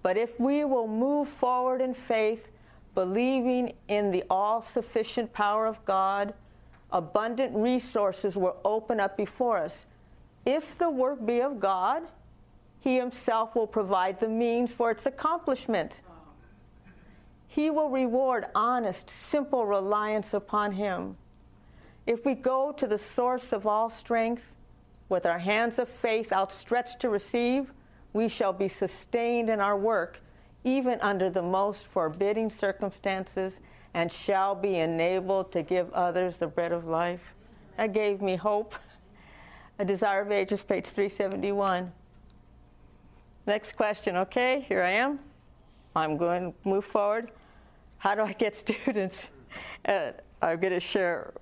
but 0.02 0.18
if 0.18 0.38
we 0.38 0.64
will 0.64 0.86
move 0.86 1.28
forward 1.28 1.80
in 1.80 1.94
faith, 1.94 2.48
believing 2.94 3.72
in 3.88 4.10
the 4.10 4.24
all 4.28 4.60
sufficient 4.60 5.32
power 5.32 5.66
of 5.66 5.82
God, 5.86 6.34
abundant 6.92 7.54
resources 7.56 8.36
will 8.36 8.56
open 8.64 9.00
up 9.00 9.16
before 9.16 9.58
us. 9.58 9.86
If 10.44 10.78
the 10.78 10.90
work 10.90 11.24
be 11.24 11.40
of 11.40 11.58
God, 11.60 12.02
He 12.80 12.96
Himself 12.96 13.54
will 13.54 13.66
provide 13.66 14.20
the 14.20 14.28
means 14.28 14.70
for 14.70 14.90
its 14.90 15.06
accomplishment. 15.06 15.92
He 17.48 17.70
will 17.70 17.90
reward 17.90 18.46
honest, 18.54 19.10
simple 19.10 19.66
reliance 19.66 20.34
upon 20.34 20.72
Him. 20.72 21.16
If 22.06 22.24
we 22.24 22.34
go 22.34 22.72
to 22.72 22.86
the 22.86 22.98
source 22.98 23.52
of 23.52 23.66
all 23.66 23.90
strength, 23.90 24.42
with 25.08 25.26
our 25.26 25.38
hands 25.38 25.78
of 25.78 25.88
faith 25.88 26.32
outstretched 26.32 26.98
to 27.00 27.10
receive, 27.10 27.72
we 28.12 28.28
shall 28.28 28.52
be 28.52 28.68
sustained 28.68 29.50
in 29.50 29.60
our 29.60 29.76
work, 29.76 30.20
even 30.64 30.98
under 31.00 31.28
the 31.28 31.42
most 31.42 31.86
forbidding 31.86 32.50
circumstances, 32.50 33.60
and 33.94 34.10
shall 34.12 34.54
be 34.54 34.76
enabled 34.76 35.52
to 35.52 35.62
give 35.62 35.92
others 35.92 36.36
the 36.36 36.46
bread 36.46 36.72
of 36.72 36.86
life. 36.86 37.34
That 37.76 37.92
gave 37.92 38.22
me 38.22 38.36
hope. 38.36 38.74
A 39.78 39.84
Desire 39.84 40.22
of 40.22 40.30
Ages, 40.30 40.62
page 40.62 40.86
371. 40.86 41.92
Next 43.46 43.76
question, 43.76 44.16
okay? 44.16 44.64
Here 44.68 44.82
I 44.82 44.92
am. 44.92 45.18
I'm 45.94 46.16
going 46.16 46.52
to 46.52 46.68
move 46.68 46.84
forward. 46.84 47.30
How 47.98 48.14
do 48.14 48.22
I 48.22 48.32
get 48.32 48.54
students? 48.68 49.28
Uh, 49.84 50.12
I'm 50.40 50.60
going 50.60 50.72
to 50.72 50.80
share 50.80 51.32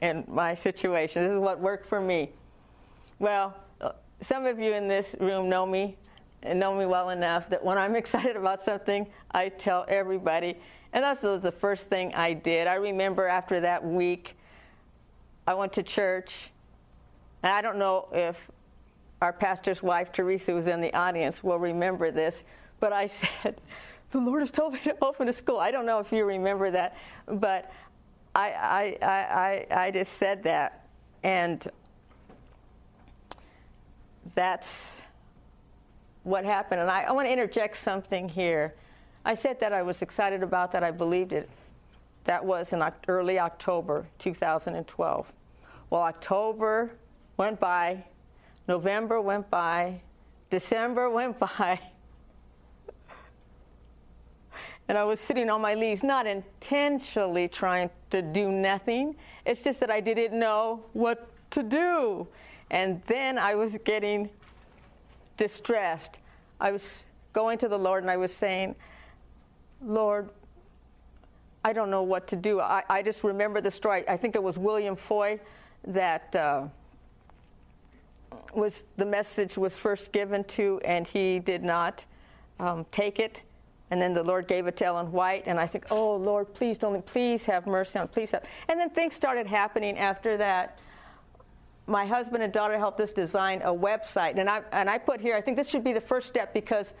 in 0.00 0.24
my 0.28 0.54
situation. 0.54 1.24
This 1.24 1.32
is 1.32 1.38
what 1.38 1.60
worked 1.60 1.88
for 1.88 2.00
me. 2.00 2.30
Well, 3.18 3.54
uh, 3.80 3.92
some 4.20 4.46
of 4.46 4.58
you 4.58 4.72
in 4.72 4.88
this 4.88 5.14
room 5.20 5.48
know 5.48 5.66
me 5.66 5.96
and 6.42 6.58
know 6.58 6.74
me 6.74 6.86
well 6.86 7.10
enough 7.10 7.48
that 7.50 7.64
when 7.64 7.78
I'm 7.78 7.96
excited 8.02 8.36
about 8.36 8.60
something, 8.60 9.06
I 9.30 9.48
tell 9.48 9.84
everybody. 9.88 10.56
And 10.92 11.02
that's 11.04 11.22
the 11.22 11.54
first 11.58 11.86
thing 11.86 12.14
I 12.14 12.34
did. 12.34 12.66
I 12.66 12.74
remember 12.74 13.26
after 13.26 13.60
that 13.60 13.84
week, 13.84 14.36
I 15.46 15.54
went 15.54 15.72
to 15.74 15.82
church. 15.82 16.32
And 17.42 17.52
I 17.52 17.62
don't 17.62 17.78
know 17.78 18.08
if 18.12 18.36
our 19.20 19.32
pastor's 19.32 19.82
wife, 19.82 20.12
Teresa, 20.12 20.52
who's 20.52 20.66
in 20.66 20.80
the 20.80 20.92
audience, 20.94 21.42
will 21.42 21.58
remember 21.58 22.10
this, 22.10 22.42
but 22.80 22.92
I 22.92 23.06
said, 23.42 23.60
The 24.10 24.18
Lord 24.18 24.42
has 24.42 24.50
told 24.50 24.74
me 24.74 24.80
to 24.80 24.96
open 25.02 25.28
a 25.28 25.32
school. 25.32 25.58
I 25.58 25.70
don't 25.70 25.86
know 25.86 25.98
if 25.98 26.12
you 26.12 26.24
remember 26.24 26.70
that, 26.70 26.96
but 27.26 27.72
I, 28.34 28.50
I, 28.50 29.06
I, 29.06 29.66
I, 29.84 29.90
just 29.90 30.14
said 30.14 30.42
that. 30.44 30.86
And 31.22 31.66
that's 34.34 34.68
what 36.24 36.44
happened. 36.44 36.80
And 36.80 36.90
I, 36.90 37.02
I 37.02 37.12
want 37.12 37.26
to 37.26 37.32
interject 37.32 37.76
something 37.78 38.28
here. 38.28 38.74
I 39.24 39.34
said 39.34 39.60
that 39.60 39.72
I 39.72 39.82
was 39.82 40.02
excited 40.02 40.42
about 40.42 40.72
that, 40.72 40.82
I 40.82 40.90
believed 40.90 41.32
it. 41.32 41.48
That 42.24 42.44
was 42.44 42.72
in 42.72 42.84
early 43.08 43.38
October 43.38 44.06
2012. 44.18 45.32
Well, 45.90 46.02
October 46.02 46.92
went 47.36 47.58
by, 47.58 48.04
November 48.68 49.20
went 49.20 49.50
by, 49.50 50.00
December 50.50 51.10
went 51.10 51.38
by. 51.58 51.80
And 54.88 54.98
I 54.98 55.04
was 55.04 55.20
sitting 55.20 55.48
on 55.48 55.60
my 55.60 55.74
leaves, 55.74 56.02
not 56.02 56.26
intentionally 56.26 57.48
trying 57.48 57.90
to 58.10 58.20
do 58.20 58.50
nothing. 58.50 59.16
It's 59.46 59.62
just 59.62 59.80
that 59.80 59.90
I 59.90 60.00
didn't 60.00 60.38
know 60.38 60.84
what 60.92 61.28
to 61.52 61.62
do. 61.62 62.26
And 62.70 63.00
then 63.06 63.38
I 63.38 63.54
was 63.54 63.76
getting 63.84 64.28
distressed. 65.36 66.18
I 66.60 66.72
was 66.72 67.04
going 67.32 67.58
to 67.58 67.68
the 67.68 67.78
Lord 67.78 68.02
and 68.02 68.10
I 68.10 68.16
was 68.16 68.32
saying, 68.32 68.76
Lord, 69.84 70.28
I 71.64 71.72
don't 71.72 71.90
know 71.90 72.02
what 72.02 72.26
to 72.28 72.36
do. 72.36 72.60
I, 72.60 72.82
I 72.88 73.02
just 73.02 73.22
remember 73.24 73.60
the 73.60 73.70
story. 73.70 74.08
I 74.08 74.16
think 74.16 74.34
it 74.34 74.42
was 74.42 74.58
William 74.58 74.96
Foy 74.96 75.40
that 75.86 76.34
uh, 76.34 76.64
was 78.54 78.82
the 78.96 79.04
message 79.04 79.56
was 79.56 79.78
first 79.78 80.12
given 80.12 80.44
to, 80.44 80.80
and 80.84 81.06
he 81.06 81.38
did 81.38 81.62
not 81.62 82.04
um, 82.58 82.86
take 82.90 83.18
it. 83.18 83.42
And 83.90 84.00
then 84.00 84.14
the 84.14 84.22
Lord 84.22 84.48
gave 84.48 84.66
it 84.66 84.76
to 84.78 84.86
Ellen 84.86 85.12
White, 85.12 85.44
and 85.46 85.60
I 85.60 85.66
think, 85.66 85.86
oh 85.90 86.16
Lord, 86.16 86.54
please 86.54 86.78
don't, 86.78 87.04
please 87.04 87.44
have 87.44 87.66
mercy 87.66 87.98
on, 87.98 88.08
please 88.08 88.30
have. 88.30 88.44
And 88.68 88.80
then 88.80 88.90
things 88.90 89.14
started 89.14 89.46
happening 89.46 89.98
after 89.98 90.36
that 90.38 90.78
my 91.86 92.06
husband 92.06 92.42
and 92.42 92.52
daughter 92.52 92.78
helped 92.78 93.00
us 93.00 93.12
design 93.12 93.60
a 93.62 93.72
website. 93.72 94.38
And 94.38 94.48
I, 94.48 94.62
and 94.72 94.88
I 94.88 94.98
put 94.98 95.20
here, 95.20 95.36
I 95.36 95.40
think 95.40 95.56
this 95.56 95.68
should 95.68 95.84
be 95.84 95.92
the 95.92 96.00
first 96.00 96.28
step 96.28 96.54
because 96.54 96.94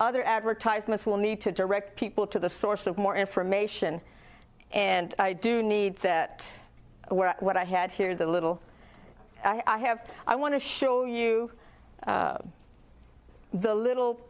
other 0.00 0.22
advertisements 0.24 1.06
will 1.06 1.16
need 1.16 1.40
to 1.42 1.52
direct 1.52 1.96
people 1.96 2.26
to 2.28 2.38
the 2.38 2.48
source 2.48 2.86
of 2.86 2.98
more 2.98 3.16
information. 3.16 4.00
And 4.72 5.14
I 5.18 5.34
do 5.34 5.62
need 5.62 5.96
that, 5.98 6.44
what 7.08 7.56
I 7.56 7.64
had 7.64 7.90
here, 7.90 8.14
the 8.14 8.26
little, 8.26 8.60
I, 9.44 9.62
I 9.66 9.78
have, 9.78 10.00
I 10.26 10.36
want 10.36 10.54
to 10.54 10.60
show 10.60 11.04
you 11.04 11.50
uh, 12.06 12.38
the 13.52 13.74
little 13.74 14.20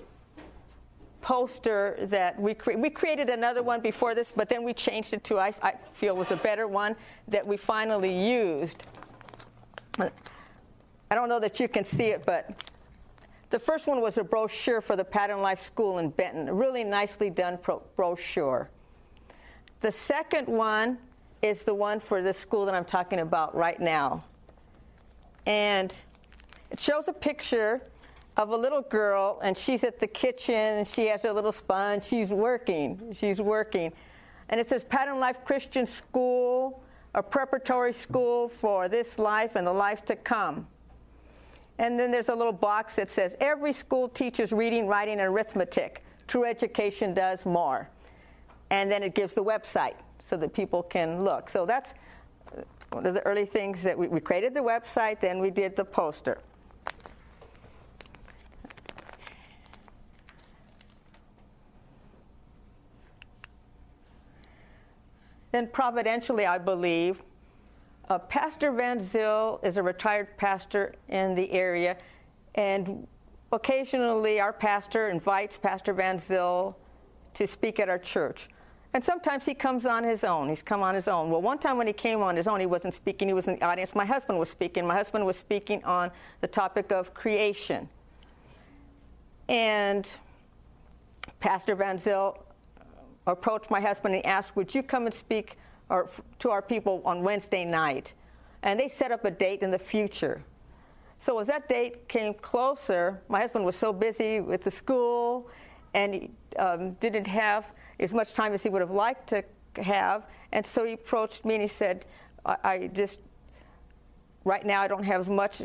poster 1.22 1.96
that 2.02 2.38
we 2.38 2.52
cre- 2.52 2.76
we 2.76 2.90
created 2.90 3.30
another 3.30 3.62
one 3.62 3.80
before 3.80 4.14
this, 4.14 4.30
but 4.36 4.50
then 4.50 4.62
we 4.62 4.74
changed 4.74 5.14
it 5.14 5.24
to 5.24 5.38
I, 5.38 5.54
I 5.62 5.72
feel 5.94 6.14
was 6.14 6.30
a 6.30 6.36
better 6.36 6.68
one 6.68 6.94
that 7.28 7.46
we 7.46 7.56
finally 7.56 8.14
used. 8.14 8.84
I 9.98 11.14
don't 11.14 11.28
know 11.28 11.40
that 11.40 11.60
you 11.60 11.68
can 11.68 11.84
see 11.84 12.06
it, 12.06 12.24
but 12.26 12.50
the 13.50 13.58
first 13.58 13.86
one 13.86 14.00
was 14.00 14.18
a 14.18 14.24
brochure 14.24 14.80
for 14.80 14.96
the 14.96 15.04
Pattern 15.04 15.40
Life 15.40 15.64
School 15.64 15.98
in 15.98 16.10
Benton, 16.10 16.48
a 16.48 16.54
really 16.54 16.82
nicely 16.82 17.30
done 17.30 17.58
pro- 17.58 17.82
brochure. 17.94 18.68
The 19.80 19.92
second 19.92 20.48
one 20.48 20.98
is 21.42 21.62
the 21.62 21.74
one 21.74 22.00
for 22.00 22.22
the 22.22 22.32
school 22.32 22.64
that 22.66 22.74
I'm 22.74 22.84
talking 22.84 23.20
about 23.20 23.54
right 23.54 23.78
now. 23.78 24.24
And 25.46 25.94
it 26.70 26.80
shows 26.80 27.06
a 27.06 27.12
picture 27.12 27.82
of 28.36 28.48
a 28.48 28.56
little 28.56 28.82
girl, 28.82 29.38
and 29.42 29.56
she's 29.56 29.84
at 29.84 30.00
the 30.00 30.06
kitchen, 30.06 30.54
and 30.54 30.88
she 30.88 31.06
has 31.06 31.22
her 31.22 31.32
little 31.32 31.52
sponge. 31.52 32.04
She's 32.04 32.30
working. 32.30 33.14
She's 33.16 33.40
working. 33.40 33.92
And 34.48 34.58
it 34.58 34.68
says 34.68 34.82
Pattern 34.82 35.20
Life 35.20 35.44
Christian 35.44 35.86
School, 35.86 36.82
a 37.14 37.22
preparatory 37.22 37.92
school 37.92 38.48
for 38.48 38.88
this 38.88 39.18
life 39.18 39.54
and 39.54 39.66
the 39.66 39.72
life 39.72 40.04
to 40.06 40.16
come. 40.16 40.66
And 41.78 41.98
then 41.98 42.10
there's 42.10 42.28
a 42.28 42.34
little 42.34 42.52
box 42.52 42.96
that 42.96 43.10
says 43.10 43.36
every 43.40 43.72
school 43.72 44.08
teaches 44.08 44.52
reading, 44.52 44.86
writing, 44.86 45.20
and 45.20 45.28
arithmetic. 45.28 46.04
True 46.26 46.44
education 46.44 47.14
does 47.14 47.44
more. 47.44 47.88
And 48.70 48.90
then 48.90 49.02
it 49.02 49.14
gives 49.14 49.34
the 49.34 49.44
website 49.44 49.94
so 50.28 50.36
that 50.36 50.52
people 50.52 50.82
can 50.82 51.24
look. 51.24 51.50
So 51.50 51.66
that's 51.66 51.92
one 52.90 53.06
of 53.06 53.14
the 53.14 53.22
early 53.26 53.44
things 53.44 53.82
that 53.82 53.98
we, 53.98 54.08
we 54.08 54.20
created 54.20 54.54
the 54.54 54.60
website, 54.60 55.20
then 55.20 55.40
we 55.40 55.50
did 55.50 55.76
the 55.76 55.84
poster. 55.84 56.38
Then, 65.54 65.68
providentially, 65.68 66.46
I 66.46 66.58
believe, 66.58 67.22
uh, 68.08 68.18
Pastor 68.18 68.72
Van 68.72 68.98
Zyl 68.98 69.60
is 69.62 69.76
a 69.76 69.84
retired 69.84 70.36
pastor 70.36 70.96
in 71.08 71.36
the 71.36 71.48
area, 71.52 71.96
and 72.56 73.06
occasionally 73.52 74.40
our 74.40 74.52
pastor 74.52 75.10
invites 75.10 75.56
Pastor 75.56 75.92
Van 75.92 76.18
Zyl 76.18 76.76
to 77.34 77.46
speak 77.46 77.78
at 77.78 77.88
our 77.88 78.00
church. 78.00 78.48
And 78.94 79.04
sometimes 79.04 79.46
he 79.46 79.54
comes 79.54 79.86
on 79.86 80.02
his 80.02 80.24
own. 80.24 80.48
He's 80.48 80.60
come 80.60 80.82
on 80.82 80.96
his 80.96 81.06
own. 81.06 81.30
Well, 81.30 81.40
one 81.40 81.60
time 81.60 81.76
when 81.76 81.86
he 81.86 81.92
came 81.92 82.20
on 82.20 82.34
his 82.34 82.48
own, 82.48 82.58
he 82.58 82.66
wasn't 82.66 82.94
speaking, 82.94 83.28
he 83.28 83.34
was 83.34 83.46
in 83.46 83.54
the 83.54 83.64
audience. 83.64 83.94
My 83.94 84.04
husband 84.04 84.40
was 84.40 84.50
speaking. 84.50 84.84
My 84.84 84.94
husband 84.94 85.24
was 85.24 85.36
speaking 85.36 85.84
on 85.84 86.10
the 86.40 86.48
topic 86.48 86.90
of 86.90 87.14
creation. 87.14 87.88
And 89.48 90.08
Pastor 91.38 91.76
Van 91.76 91.96
Zyl 91.96 92.43
approached 93.26 93.70
my 93.70 93.80
husband 93.80 94.14
and 94.14 94.26
asked, 94.26 94.56
Would 94.56 94.74
you 94.74 94.82
come 94.82 95.06
and 95.06 95.14
speak 95.14 95.56
our, 95.90 96.08
to 96.40 96.50
our 96.50 96.62
people 96.62 97.02
on 97.04 97.22
Wednesday 97.22 97.64
night? 97.64 98.12
And 98.62 98.78
they 98.78 98.88
set 98.88 99.12
up 99.12 99.24
a 99.24 99.30
date 99.30 99.62
in 99.62 99.70
the 99.70 99.78
future. 99.78 100.42
So 101.20 101.38
as 101.38 101.46
that 101.46 101.68
date 101.68 102.08
came 102.08 102.34
closer, 102.34 103.22
my 103.28 103.40
husband 103.40 103.64
was 103.64 103.76
so 103.76 103.92
busy 103.92 104.40
with 104.40 104.62
the 104.62 104.70
school 104.70 105.48
and 105.94 106.14
he 106.14 106.30
um, 106.58 106.92
didn't 106.94 107.26
have 107.26 107.64
as 108.00 108.12
much 108.12 108.34
time 108.34 108.52
as 108.52 108.62
he 108.62 108.68
would 108.68 108.82
have 108.82 108.90
liked 108.90 109.28
to 109.30 109.42
have. 109.82 110.26
And 110.52 110.66
so 110.66 110.84
he 110.84 110.92
approached 110.92 111.44
me 111.44 111.54
and 111.54 111.62
he 111.62 111.68
said, 111.68 112.04
I, 112.44 112.56
I 112.64 112.86
just, 112.88 113.20
right 114.44 114.64
now, 114.66 114.82
I 114.82 114.88
don't 114.88 115.04
have 115.04 115.20
as 115.22 115.28
much 115.28 115.62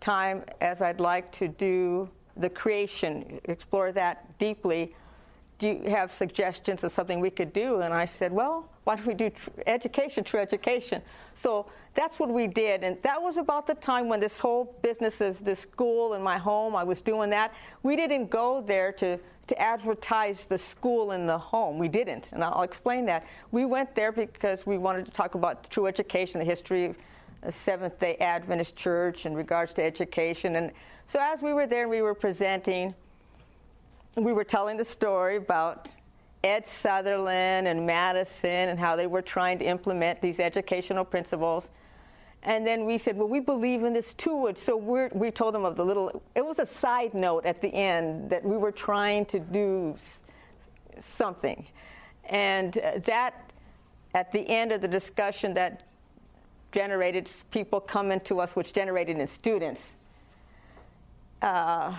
time 0.00 0.44
as 0.60 0.82
I'd 0.82 1.00
like 1.00 1.32
to 1.32 1.48
do 1.48 2.10
the 2.36 2.50
creation, 2.50 3.40
explore 3.44 3.92
that 3.92 4.38
deeply. 4.38 4.94
Do 5.58 5.68
you 5.68 5.90
have 5.90 6.12
suggestions 6.12 6.84
of 6.84 6.92
something 6.92 7.18
we 7.18 7.30
could 7.30 7.52
do? 7.52 7.80
And 7.80 7.92
I 7.92 8.04
said, 8.04 8.32
Well, 8.32 8.70
why 8.84 8.96
don't 8.96 9.06
we 9.06 9.14
do 9.14 9.30
tr- 9.30 9.50
education, 9.66 10.22
true 10.22 10.40
education? 10.40 11.02
So 11.34 11.66
that's 11.94 12.20
what 12.20 12.30
we 12.30 12.46
did. 12.46 12.84
And 12.84 12.96
that 13.02 13.20
was 13.20 13.36
about 13.36 13.66
the 13.66 13.74
time 13.74 14.08
when 14.08 14.20
this 14.20 14.38
whole 14.38 14.76
business 14.82 15.20
of 15.20 15.44
the 15.44 15.56
school 15.56 16.14
and 16.14 16.22
my 16.22 16.38
home, 16.38 16.76
I 16.76 16.84
was 16.84 17.00
doing 17.00 17.28
that. 17.30 17.52
We 17.82 17.96
didn't 17.96 18.30
go 18.30 18.62
there 18.64 18.92
to, 18.92 19.18
to 19.48 19.60
advertise 19.60 20.38
the 20.48 20.58
school 20.58 21.10
and 21.10 21.28
the 21.28 21.38
home. 21.38 21.76
We 21.76 21.88
didn't. 21.88 22.28
And 22.30 22.44
I'll 22.44 22.62
explain 22.62 23.04
that. 23.06 23.26
We 23.50 23.64
went 23.64 23.96
there 23.96 24.12
because 24.12 24.64
we 24.64 24.78
wanted 24.78 25.06
to 25.06 25.10
talk 25.10 25.34
about 25.34 25.68
true 25.70 25.86
education, 25.86 26.38
the 26.38 26.44
history 26.44 26.84
of 26.84 26.96
the 27.42 27.50
Seventh 27.50 27.98
day 27.98 28.16
Adventist 28.20 28.76
Church 28.76 29.26
in 29.26 29.34
regards 29.34 29.72
to 29.74 29.82
education. 29.82 30.54
And 30.54 30.72
so 31.08 31.18
as 31.20 31.42
we 31.42 31.52
were 31.52 31.66
there 31.66 31.82
and 31.82 31.90
we 31.90 32.02
were 32.02 32.14
presenting, 32.14 32.94
we 34.24 34.32
were 34.32 34.44
telling 34.44 34.76
the 34.76 34.84
story 34.84 35.36
about 35.36 35.88
Ed 36.44 36.66
Sutherland 36.66 37.66
and 37.66 37.86
Madison 37.86 38.68
and 38.68 38.78
how 38.78 38.96
they 38.96 39.06
were 39.06 39.22
trying 39.22 39.58
to 39.58 39.64
implement 39.64 40.20
these 40.20 40.38
educational 40.38 41.04
principles. 41.04 41.68
And 42.42 42.66
then 42.66 42.84
we 42.84 42.98
said, 42.98 43.16
well, 43.16 43.28
we 43.28 43.40
believe 43.40 43.82
in 43.82 43.92
this 43.92 44.14
too. 44.14 44.46
And 44.46 44.56
so 44.56 44.76
we 44.76 45.08
we 45.12 45.30
told 45.30 45.54
them 45.54 45.64
of 45.64 45.76
the 45.76 45.84
little, 45.84 46.22
it 46.34 46.44
was 46.44 46.58
a 46.58 46.66
side 46.66 47.12
note 47.12 47.44
at 47.44 47.60
the 47.60 47.68
end 47.68 48.30
that 48.30 48.44
we 48.44 48.56
were 48.56 48.72
trying 48.72 49.26
to 49.26 49.40
do 49.40 49.96
something. 51.00 51.66
And 52.24 52.78
uh, 52.78 53.00
that, 53.06 53.52
at 54.14 54.30
the 54.32 54.48
end 54.48 54.70
of 54.72 54.80
the 54.80 54.88
discussion, 54.88 55.54
that 55.54 55.82
generated 56.72 57.28
people 57.50 57.80
coming 57.80 58.20
to 58.20 58.40
us, 58.40 58.54
which 58.54 58.72
generated 58.72 59.18
in 59.18 59.26
students. 59.26 59.96
Uh, 61.42 61.94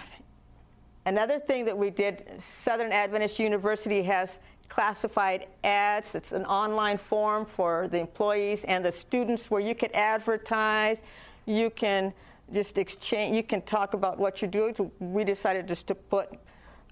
Another 1.09 1.39
thing 1.39 1.65
that 1.65 1.75
we 1.75 1.89
did, 1.89 2.23
Southern 2.37 2.91
Adventist 2.91 3.39
University 3.39 4.03
has 4.03 4.37
classified 4.67 5.47
ads. 5.63 6.13
It's 6.13 6.33
an 6.33 6.45
online 6.45 6.99
form 6.99 7.47
for 7.47 7.87
the 7.87 7.97
employees 7.97 8.63
and 8.65 8.85
the 8.85 8.91
students 8.91 9.49
where 9.49 9.59
you 9.59 9.73
can 9.73 9.89
advertise, 9.95 11.01
you 11.47 11.71
can 11.71 12.13
just 12.53 12.77
exchange, 12.77 13.35
you 13.35 13.41
can 13.41 13.63
talk 13.63 13.95
about 13.95 14.19
what 14.19 14.39
you're 14.39 14.51
doing. 14.51 14.75
So 14.75 14.91
we 14.99 15.23
decided 15.23 15.67
just 15.67 15.87
to 15.87 15.95
put, 15.95 16.29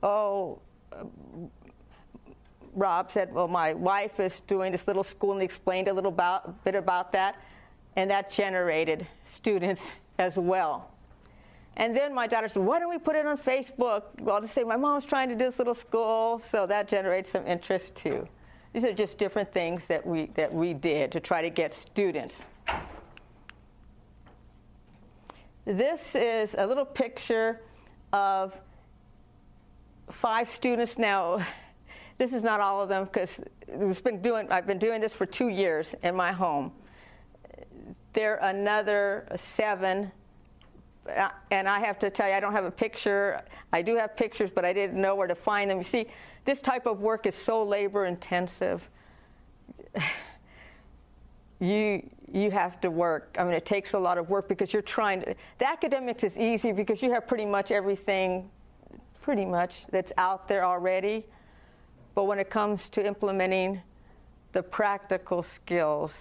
oh, 0.01 0.57
Rob 2.73 3.11
said, 3.11 3.31
well, 3.31 3.47
my 3.47 3.73
wife 3.73 4.19
is 4.19 4.39
doing 4.47 4.71
this 4.71 4.87
little 4.87 5.03
school 5.03 5.33
and 5.33 5.41
he 5.41 5.45
explained 5.45 5.89
a 5.89 5.93
little 5.93 6.11
about, 6.11 6.63
bit 6.63 6.73
about 6.73 7.13
that. 7.13 7.35
And 7.95 8.09
that 8.09 8.31
generated 8.31 9.05
students 9.31 9.91
as 10.17 10.37
well. 10.37 10.89
And 11.77 11.95
then 11.95 12.13
my 12.13 12.25
daughter 12.25 12.49
said, 12.49 12.63
why 12.63 12.79
don't 12.79 12.89
we 12.89 12.97
put 12.97 13.15
it 13.15 13.27
on 13.27 13.37
Facebook? 13.37 14.03
Well, 14.19 14.41
to 14.41 14.47
say 14.47 14.63
my 14.63 14.77
mom's 14.77 15.05
trying 15.05 15.29
to 15.29 15.35
do 15.35 15.45
this 15.45 15.59
little 15.59 15.75
school, 15.75 16.41
so 16.49 16.65
that 16.65 16.87
generates 16.87 17.29
some 17.29 17.45
interest 17.45 17.95
too. 17.95 18.27
These 18.73 18.83
are 18.83 18.93
just 18.93 19.19
different 19.19 19.53
things 19.53 19.85
that 19.85 20.05
we, 20.05 20.25
that 20.33 20.51
we 20.51 20.73
did 20.73 21.11
to 21.11 21.19
try 21.19 21.43
to 21.43 21.51
get 21.51 21.75
students. 21.75 22.35
This 25.65 26.15
is 26.15 26.55
a 26.57 26.65
little 26.65 26.85
picture 26.85 27.61
of 28.11 28.59
five 30.09 30.51
students 30.51 30.97
now. 30.97 31.45
This 32.19 32.33
is 32.33 32.41
not 32.41 32.59
all 32.59 32.81
of 32.81 32.89
them 32.89 33.03
because 33.03 33.39
been 34.03 34.23
doing, 34.23 34.47
I've 34.49 34.65
been 34.65 34.79
doing 34.79 35.01
this 35.01 35.13
for 35.13 35.27
two 35.27 35.49
years 35.49 35.93
in 36.01 36.15
my 36.15 36.31
home. 36.31 36.71
There 38.13 38.41
are 38.41 38.49
another 38.49 39.27
seven 39.35 40.11
and 41.51 41.67
I 41.67 41.79
have 41.79 41.99
to 41.99 42.09
tell 42.09 42.27
you, 42.27 42.33
I 42.33 42.39
don't 42.39 42.53
have 42.53 42.65
a 42.65 42.71
picture. 42.71 43.41
I 43.71 43.81
do 43.81 43.95
have 43.95 44.15
pictures, 44.15 44.49
but 44.53 44.65
I 44.65 44.73
didn't 44.73 44.99
know 44.99 45.15
where 45.15 45.27
to 45.27 45.35
find 45.35 45.69
them. 45.69 45.77
You 45.77 45.83
see, 45.83 46.07
this 46.45 46.61
type 46.61 46.85
of 46.85 46.99
work 46.99 47.25
is 47.25 47.35
so 47.35 47.63
labor 47.63 48.05
intensive. 48.05 48.87
you 51.59 52.09
you 52.31 52.51
have 52.51 52.81
to 52.81 52.91
work. 52.91 53.35
I 53.39 53.43
mean, 53.43 53.53
it 53.53 53.65
takes 53.65 53.93
a 53.93 53.99
lot 53.99 54.17
of 54.17 54.29
work 54.29 54.49
because 54.49 54.73
you're 54.73 54.81
trying 54.81 55.21
to. 55.21 55.35
The 55.59 55.67
academics 55.67 56.23
is 56.23 56.37
easy 56.37 56.71
because 56.71 57.01
you 57.01 57.11
have 57.13 57.25
pretty 57.25 57.45
much 57.45 57.71
everything, 57.71 58.49
pretty 59.21 59.45
much 59.45 59.85
that's 59.91 60.11
out 60.17 60.47
there 60.47 60.65
already. 60.65 61.25
But 62.15 62.25
when 62.25 62.39
it 62.39 62.49
comes 62.49 62.89
to 62.89 63.05
implementing 63.05 63.81
the 64.51 64.63
practical 64.63 65.43
skills, 65.43 66.11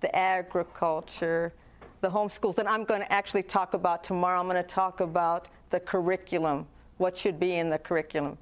the 0.00 0.14
agriculture, 0.14 1.52
the 2.00 2.08
homeschools, 2.08 2.58
and 2.58 2.68
I'm 2.68 2.84
going 2.84 3.00
to 3.00 3.12
actually 3.12 3.42
talk 3.42 3.74
about 3.74 4.02
tomorrow. 4.04 4.40
I'm 4.40 4.48
going 4.48 4.62
to 4.62 4.68
talk 4.68 5.00
about 5.00 5.48
the 5.70 5.80
curriculum, 5.80 6.66
what 6.98 7.16
should 7.16 7.38
be 7.38 7.56
in 7.56 7.70
the 7.70 7.78
curriculum. 7.78 8.38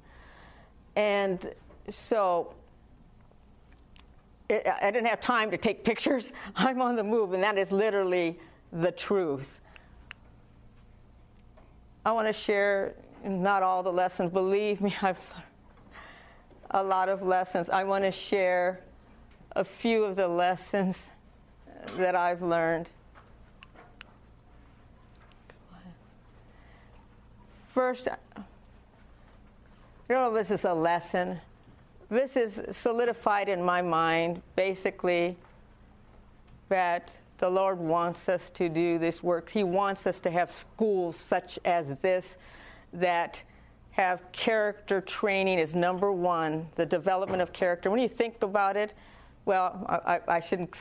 And 0.95 1.53
so 1.89 2.53
it, 4.49 4.67
I 4.81 4.91
didn't 4.91 5.07
have 5.07 5.21
time 5.21 5.51
to 5.51 5.57
take 5.57 5.83
pictures. 5.83 6.31
I'm 6.55 6.81
on 6.81 6.95
the 6.95 7.03
move, 7.03 7.33
and 7.33 7.43
that 7.43 7.57
is 7.57 7.71
literally 7.71 8.39
the 8.71 8.91
truth. 8.91 9.59
I 12.05 12.11
want 12.11 12.27
to 12.27 12.33
share 12.33 12.95
not 13.23 13.61
all 13.61 13.83
the 13.83 13.91
lessons. 13.91 14.31
Believe 14.31 14.81
me, 14.81 14.95
I've 15.01 15.19
a 16.71 16.83
lot 16.83 17.09
of 17.09 17.21
lessons. 17.23 17.69
I 17.69 17.83
want 17.83 18.03
to 18.03 18.11
share 18.11 18.81
a 19.55 19.63
few 19.63 20.03
of 20.03 20.15
the 20.15 20.27
lessons 20.27 20.97
that 21.97 22.15
I've 22.15 22.41
learned. 22.41 22.89
First, 27.73 28.07
don't 30.07 30.09
know 30.09 30.33
this 30.33 30.49
is 30.49 30.65
a 30.65 30.73
lesson. 30.73 31.39
This 32.09 32.35
is 32.35 32.61
solidified 32.71 33.47
in 33.47 33.61
my 33.61 33.83
mind, 33.83 34.41
basically, 34.55 35.37
that 36.69 37.11
the 37.37 37.49
Lord 37.49 37.77
wants 37.77 38.27
us 38.27 38.49
to 38.51 38.69
do 38.69 38.97
this 38.97 39.21
work. 39.21 39.49
He 39.49 39.63
wants 39.63 40.07
us 40.07 40.19
to 40.21 40.31
have 40.31 40.51
schools 40.51 41.15
such 41.29 41.59
as 41.63 41.95
this 42.01 42.37
that 42.91 43.43
have 43.91 44.23
character 44.31 44.99
training 44.99 45.59
as 45.59 45.75
number 45.75 46.11
one, 46.11 46.67
the 46.75 46.87
development 46.87 47.41
of 47.41 47.53
character. 47.53 47.91
When 47.91 47.99
you 47.99 48.09
think 48.09 48.41
about 48.41 48.77
it, 48.77 48.95
well, 49.45 49.85
I, 49.87 50.19
I 50.27 50.39
shouldn't, 50.39 50.75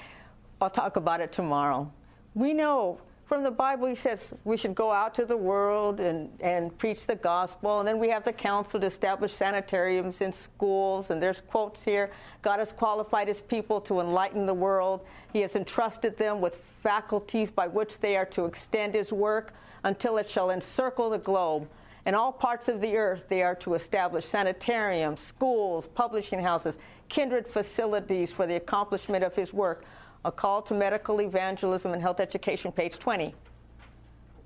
I'll 0.60 0.68
talk 0.68 0.96
about 0.96 1.22
it 1.22 1.32
tomorrow. 1.32 1.90
We 2.34 2.52
know 2.52 3.00
from 3.28 3.42
the 3.42 3.50
Bible, 3.50 3.86
he 3.86 3.94
says 3.94 4.32
we 4.44 4.56
should 4.56 4.74
go 4.74 4.90
out 4.90 5.14
to 5.16 5.26
the 5.26 5.36
world 5.36 6.00
and, 6.00 6.30
and 6.40 6.76
preach 6.78 7.04
the 7.04 7.14
gospel. 7.14 7.78
And 7.78 7.86
then 7.86 7.98
we 7.98 8.08
have 8.08 8.24
the 8.24 8.32
counsel 8.32 8.80
to 8.80 8.86
establish 8.86 9.34
sanitariums 9.34 10.22
in 10.22 10.32
schools. 10.32 11.10
And 11.10 11.22
there's 11.22 11.42
quotes 11.42 11.84
here 11.84 12.10
God 12.40 12.58
has 12.58 12.72
qualified 12.72 13.28
his 13.28 13.42
people 13.42 13.82
to 13.82 14.00
enlighten 14.00 14.46
the 14.46 14.54
world. 14.54 15.04
He 15.32 15.42
has 15.42 15.56
entrusted 15.56 16.16
them 16.16 16.40
with 16.40 16.56
faculties 16.82 17.50
by 17.50 17.68
which 17.68 18.00
they 18.00 18.16
are 18.16 18.24
to 18.26 18.46
extend 18.46 18.94
his 18.94 19.12
work 19.12 19.52
until 19.84 20.16
it 20.16 20.28
shall 20.30 20.50
encircle 20.50 21.10
the 21.10 21.18
globe. 21.18 21.68
In 22.06 22.14
all 22.14 22.32
parts 22.32 22.68
of 22.68 22.80
the 22.80 22.96
earth, 22.96 23.26
they 23.28 23.42
are 23.42 23.56
to 23.56 23.74
establish 23.74 24.24
sanitariums, 24.24 25.20
schools, 25.20 25.86
publishing 25.86 26.40
houses, 26.40 26.78
kindred 27.10 27.46
facilities 27.46 28.32
for 28.32 28.46
the 28.46 28.56
accomplishment 28.56 29.22
of 29.22 29.34
his 29.34 29.52
work 29.52 29.84
a 30.24 30.32
Call 30.32 30.62
to 30.62 30.74
Medical 30.74 31.20
Evangelism 31.20 31.92
and 31.92 32.02
Health 32.02 32.20
Education, 32.20 32.72
page 32.72 32.98
20. 32.98 33.34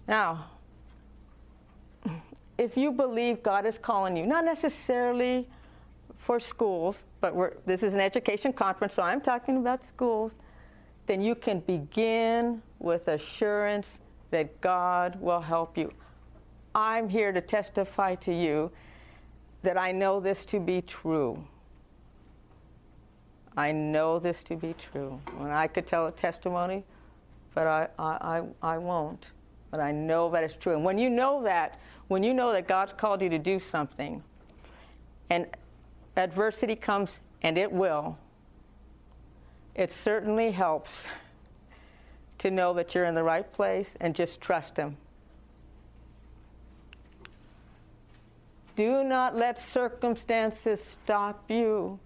Now, 0.06 0.46
if 2.58 2.76
you 2.76 2.92
believe 2.92 3.42
God 3.42 3.66
is 3.66 3.78
calling 3.78 4.16
you, 4.16 4.26
not 4.26 4.44
necessarily 4.44 5.48
for 6.16 6.38
schools, 6.38 7.02
but 7.20 7.66
this 7.66 7.82
is 7.82 7.94
an 7.94 8.00
education 8.00 8.52
conference, 8.52 8.94
so 8.94 9.02
I'm 9.02 9.20
talking 9.20 9.56
about 9.56 9.84
schools, 9.84 10.32
then 11.06 11.20
you 11.20 11.34
can 11.34 11.60
begin 11.60 12.62
with 12.78 13.08
assurance 13.08 13.98
that 14.30 14.60
God 14.60 15.20
will 15.20 15.40
help 15.40 15.76
you. 15.76 15.92
I'm 16.74 17.08
here 17.08 17.32
to 17.32 17.40
testify 17.40 18.14
to 18.16 18.32
you 18.32 18.70
that 19.62 19.76
I 19.76 19.92
know 19.92 20.20
this 20.20 20.44
to 20.46 20.60
be 20.60 20.82
true. 20.82 21.44
I 23.56 23.72
know 23.72 24.18
this 24.18 24.42
to 24.44 24.56
be 24.56 24.74
true. 24.74 25.20
And 25.38 25.52
I 25.52 25.66
could 25.66 25.86
tell 25.86 26.06
a 26.06 26.12
testimony, 26.12 26.84
but 27.54 27.66
I, 27.66 27.88
I, 27.98 28.42
I, 28.62 28.74
I 28.74 28.78
won't. 28.78 29.30
But 29.70 29.80
I 29.80 29.92
know 29.92 30.30
that 30.30 30.44
it's 30.44 30.56
true. 30.56 30.74
And 30.74 30.84
when 30.84 30.98
you 30.98 31.10
know 31.10 31.42
that, 31.44 31.78
when 32.08 32.22
you 32.22 32.34
know 32.34 32.52
that 32.52 32.66
God's 32.68 32.92
called 32.92 33.22
you 33.22 33.28
to 33.30 33.38
do 33.38 33.58
something, 33.58 34.22
and 35.30 35.46
adversity 36.16 36.76
comes, 36.76 37.20
and 37.42 37.56
it 37.56 37.72
will, 37.72 38.18
it 39.74 39.90
certainly 39.90 40.50
helps 40.50 41.06
to 42.38 42.50
know 42.50 42.74
that 42.74 42.94
you're 42.94 43.04
in 43.04 43.14
the 43.14 43.22
right 43.22 43.50
place 43.52 43.94
and 44.00 44.14
just 44.14 44.40
trust 44.40 44.76
Him. 44.76 44.96
Do 48.76 49.04
not 49.04 49.36
let 49.36 49.58
circumstances 49.58 50.82
stop 50.82 51.50
you. 51.50 51.98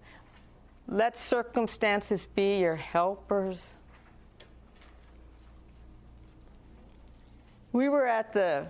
Let 0.87 1.17
circumstances 1.17 2.25
be 2.33 2.59
your 2.59 2.77
helpers. 2.77 3.61
We 7.73 7.89
were 7.89 8.07
at 8.07 8.31
the 8.31 8.67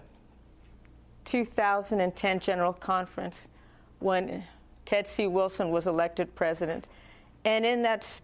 2010 1.25 2.39
General 2.39 2.73
Conference 2.73 3.47
when 3.99 4.43
Ted 4.85 5.07
C. 5.07 5.27
Wilson 5.27 5.69
was 5.69 5.85
elected 5.85 6.33
president. 6.33 6.87
And 7.45 7.65
in 7.65 7.83
that 7.83 8.19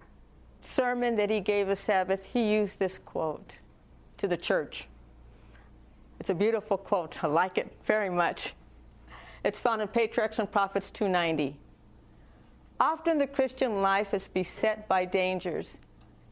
sermon 0.63 1.15
that 1.17 1.29
he 1.29 1.39
gave 1.39 1.69
a 1.69 1.75
Sabbath, 1.75 2.23
he 2.23 2.51
used 2.51 2.79
this 2.79 2.97
quote 3.05 3.59
to 4.17 4.27
the 4.27 4.37
church. 4.37 4.87
It's 6.19 6.29
a 6.29 6.35
beautiful 6.35 6.77
quote. 6.77 7.23
I 7.23 7.27
like 7.27 7.57
it 7.57 7.71
very 7.85 8.09
much. 8.09 8.55
It's 9.43 9.59
found 9.59 9.81
in 9.81 9.87
Patriarchs 9.89 10.39
and 10.39 10.51
Prophets 10.51 10.89
290. 10.89 11.57
Often 12.79 13.19
the 13.19 13.27
Christian 13.27 13.81
life 13.81 14.13
is 14.13 14.27
beset 14.27 14.87
by 14.87 15.05
dangers, 15.05 15.69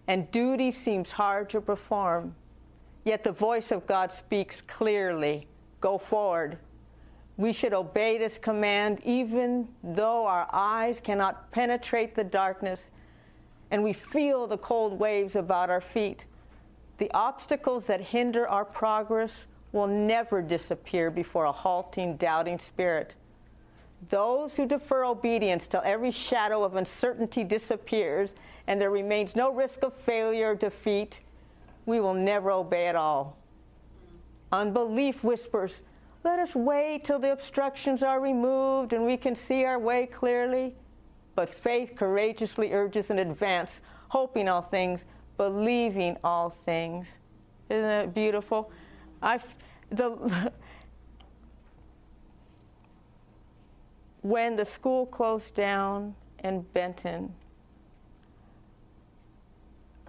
and 0.07 0.29
duty 0.31 0.71
seems 0.71 1.11
hard 1.11 1.49
to 1.51 1.61
perform. 1.61 2.35
Yet 3.03 3.23
the 3.23 3.31
voice 3.31 3.71
of 3.71 3.87
God 3.87 4.11
speaks 4.11 4.61
clearly 4.61 5.47
Go 5.81 5.97
forward. 5.97 6.59
We 7.37 7.51
should 7.51 7.73
obey 7.73 8.19
this 8.19 8.37
command 8.37 8.99
even 9.03 9.67
though 9.83 10.27
our 10.27 10.47
eyes 10.53 10.99
cannot 11.01 11.51
penetrate 11.51 12.13
the 12.13 12.23
darkness 12.23 12.91
and 13.71 13.83
we 13.83 13.93
feel 13.93 14.45
the 14.45 14.57
cold 14.57 14.99
waves 14.99 15.35
about 15.35 15.69
our 15.69 15.81
feet. 15.81 16.25
The 16.99 17.09
obstacles 17.13 17.85
that 17.85 17.99
hinder 17.99 18.47
our 18.47 18.65
progress 18.65 19.31
will 19.71 19.87
never 19.87 20.41
disappear 20.41 21.09
before 21.09 21.45
a 21.45 21.51
halting, 21.51 22.17
doubting 22.17 22.59
spirit. 22.59 23.15
Those 24.09 24.55
who 24.55 24.65
defer 24.65 25.05
obedience 25.05 25.67
till 25.67 25.81
every 25.85 26.11
shadow 26.11 26.63
of 26.63 26.75
uncertainty 26.75 27.43
disappears 27.43 28.31
and 28.67 28.79
there 28.79 28.91
remains 28.91 29.35
no 29.35 29.51
risk 29.51 29.83
of 29.83 29.93
failure 29.93 30.51
or 30.51 30.55
defeat, 30.55 31.21
we 31.85 31.99
will 31.99 32.13
never 32.13 32.51
obey 32.51 32.87
at 32.87 32.95
all. 32.95 33.37
Unbelief 34.51 35.23
whispers, 35.23 35.73
let 36.23 36.39
us 36.39 36.53
wait 36.53 37.03
till 37.03 37.19
the 37.19 37.31
obstructions 37.31 38.03
are 38.03 38.19
removed 38.19 38.93
and 38.93 39.05
we 39.05 39.17
can 39.17 39.35
see 39.35 39.65
our 39.65 39.79
way 39.79 40.05
clearly. 40.05 40.75
But 41.35 41.53
faith 41.53 41.93
courageously 41.95 42.73
urges 42.73 43.09
in 43.09 43.19
advance, 43.19 43.81
hoping 44.09 44.47
all 44.47 44.61
things, 44.61 45.05
believing 45.37 46.17
all 46.23 46.49
things. 46.65 47.07
Isn't 47.69 47.89
it 47.89 48.13
beautiful? 48.13 48.71
I, 49.21 49.39
the, 49.91 50.51
when 54.21 54.55
the 54.55 54.65
school 54.65 55.05
closed 55.05 55.55
down 55.55 56.15
in 56.43 56.61
Benton, 56.73 57.33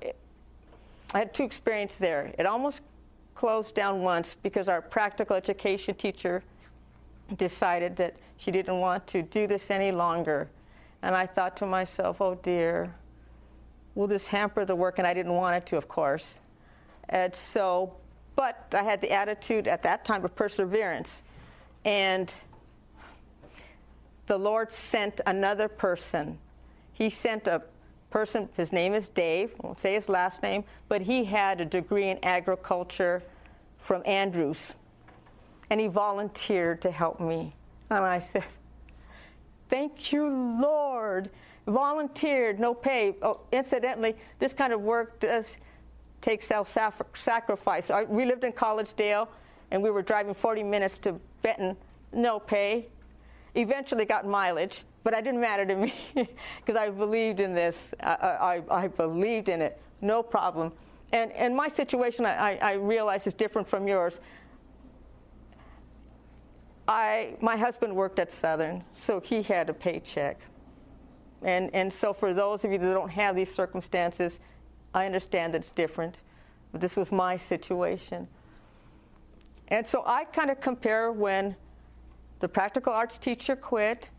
it, 0.00 0.16
I 1.14 1.20
had 1.20 1.34
two 1.34 1.44
experiences 1.44 1.98
there. 1.98 2.34
It 2.38 2.46
almost 2.46 2.80
closed 3.34 3.74
down 3.74 4.02
once 4.02 4.36
because 4.42 4.68
our 4.68 4.82
practical 4.82 5.36
education 5.36 5.94
teacher 5.94 6.42
decided 7.36 7.96
that 7.96 8.16
she 8.36 8.50
didn't 8.50 8.78
want 8.78 9.06
to 9.08 9.22
do 9.22 9.46
this 9.46 9.70
any 9.70 9.92
longer. 9.92 10.48
And 11.02 11.14
I 11.14 11.26
thought 11.26 11.56
to 11.58 11.66
myself, 11.66 12.20
oh 12.20 12.34
dear, 12.34 12.94
will 13.94 14.06
this 14.06 14.26
hamper 14.26 14.64
the 14.64 14.74
work? 14.74 14.98
And 14.98 15.06
I 15.06 15.14
didn't 15.14 15.32
want 15.32 15.56
it 15.56 15.66
to, 15.66 15.76
of 15.76 15.88
course. 15.88 16.26
And 17.08 17.34
so, 17.34 17.94
but 18.36 18.66
I 18.72 18.82
had 18.82 19.00
the 19.00 19.10
attitude 19.10 19.66
at 19.66 19.82
that 19.82 20.04
time 20.04 20.24
of 20.24 20.34
perseverance. 20.34 21.22
And 21.84 22.32
the 24.32 24.38
Lord 24.38 24.72
sent 24.72 25.20
another 25.26 25.68
person. 25.68 26.38
He 26.94 27.10
sent 27.10 27.46
a 27.46 27.60
person, 28.08 28.48
his 28.56 28.72
name 28.72 28.94
is 28.94 29.08
Dave, 29.08 29.52
I 29.62 29.66
won't 29.66 29.78
say 29.78 29.92
his 29.92 30.08
last 30.08 30.42
name, 30.42 30.64
but 30.88 31.02
he 31.02 31.24
had 31.24 31.60
a 31.60 31.66
degree 31.66 32.08
in 32.08 32.18
agriculture 32.22 33.22
from 33.76 34.02
Andrews. 34.06 34.72
And 35.68 35.78
he 35.78 35.86
volunteered 35.86 36.80
to 36.80 36.90
help 36.90 37.20
me. 37.20 37.54
And 37.90 38.02
I 38.02 38.20
said, 38.20 38.44
Thank 39.68 40.14
you, 40.14 40.26
Lord. 40.26 41.28
Volunteered, 41.66 42.58
no 42.58 42.72
pay. 42.72 43.14
Oh, 43.20 43.40
incidentally, 43.52 44.16
this 44.38 44.54
kind 44.54 44.72
of 44.72 44.80
work 44.80 45.20
does 45.20 45.58
take 46.22 46.42
self 46.42 46.74
sacrifice. 47.14 47.90
We 48.08 48.24
lived 48.24 48.44
in 48.44 48.52
Collegedale 48.52 49.28
and 49.70 49.82
we 49.82 49.90
were 49.90 50.00
driving 50.00 50.32
40 50.32 50.62
minutes 50.62 50.96
to 51.00 51.20
Benton, 51.42 51.76
no 52.14 52.40
pay. 52.40 52.88
Eventually 53.54 54.04
got 54.04 54.26
mileage, 54.26 54.84
but 55.04 55.12
it 55.12 55.24
didn't 55.24 55.40
matter 55.40 55.66
to 55.66 55.76
me 55.76 55.94
because 56.14 56.76
I 56.76 56.88
believed 56.90 57.40
in 57.40 57.54
this. 57.54 57.76
I, 58.00 58.62
I, 58.70 58.84
I, 58.84 58.88
believed 58.88 59.48
in 59.48 59.60
it, 59.60 59.78
no 60.00 60.22
problem. 60.22 60.72
And, 61.12 61.30
and 61.32 61.54
my 61.54 61.68
situation, 61.68 62.24
I, 62.24 62.56
I 62.56 62.72
realize, 62.74 63.26
is 63.26 63.34
different 63.34 63.68
from 63.68 63.86
yours. 63.86 64.20
I, 66.88 67.36
my 67.40 67.56
husband 67.56 67.94
worked 67.94 68.18
at 68.18 68.32
Southern, 68.32 68.84
so 68.94 69.20
he 69.20 69.42
had 69.42 69.68
a 69.68 69.74
paycheck. 69.74 70.40
And, 71.42 71.70
and 71.74 71.92
so, 71.92 72.12
for 72.12 72.32
those 72.32 72.64
of 72.64 72.72
you 72.72 72.78
that 72.78 72.92
don't 72.94 73.10
have 73.10 73.36
these 73.36 73.52
circumstances, 73.52 74.38
I 74.94 75.06
understand 75.06 75.54
that 75.54 75.58
it's 75.58 75.70
different. 75.70 76.16
But 76.70 76.80
this 76.80 76.96
was 76.96 77.12
my 77.12 77.36
situation. 77.36 78.28
And 79.68 79.86
so, 79.86 80.02
I 80.06 80.24
kind 80.24 80.50
of 80.50 80.60
compare 80.60 81.12
when 81.12 81.56
the 82.42 82.48
practical 82.48 82.92
arts 82.92 83.18
teacher 83.18 83.54
quit. 83.54 84.10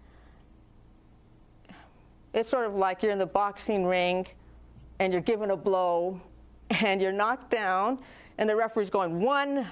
It's 2.34 2.50
sort 2.50 2.66
of 2.66 2.74
like 2.74 3.04
you're 3.04 3.12
in 3.12 3.20
the 3.20 3.26
boxing 3.26 3.86
ring 3.86 4.26
and 5.00 5.12
you're 5.12 5.22
given 5.22 5.52
a 5.52 5.58
blow 5.58 6.22
and 6.70 7.02
you're 7.02 7.12
knocked 7.12 7.52
down, 7.52 8.00
and 8.38 8.50
the 8.50 8.56
referee's 8.56 8.90
going, 8.90 9.20
one, 9.22 9.68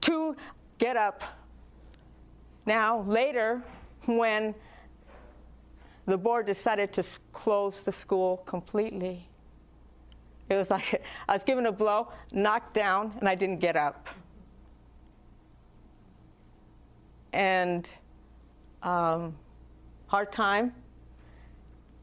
two, 0.00 0.34
get 0.78 0.96
up. 0.96 1.22
Now, 2.64 3.02
later, 3.02 3.62
when 4.06 4.54
the 6.06 6.16
board 6.16 6.46
decided 6.46 6.92
to 6.94 7.04
close 7.32 7.82
the 7.82 7.92
school 7.92 8.38
completely, 8.38 9.28
it 10.48 10.54
was 10.54 10.70
like 10.70 11.04
I 11.28 11.34
was 11.34 11.44
given 11.44 11.66
a 11.66 11.72
blow, 11.72 12.08
knocked 12.32 12.72
down, 12.72 13.12
and 13.20 13.28
I 13.28 13.34
didn't 13.34 13.60
get 13.60 13.76
up. 13.76 14.08
And 17.34 17.88
um, 18.84 19.34
hard 20.06 20.30
time. 20.30 20.72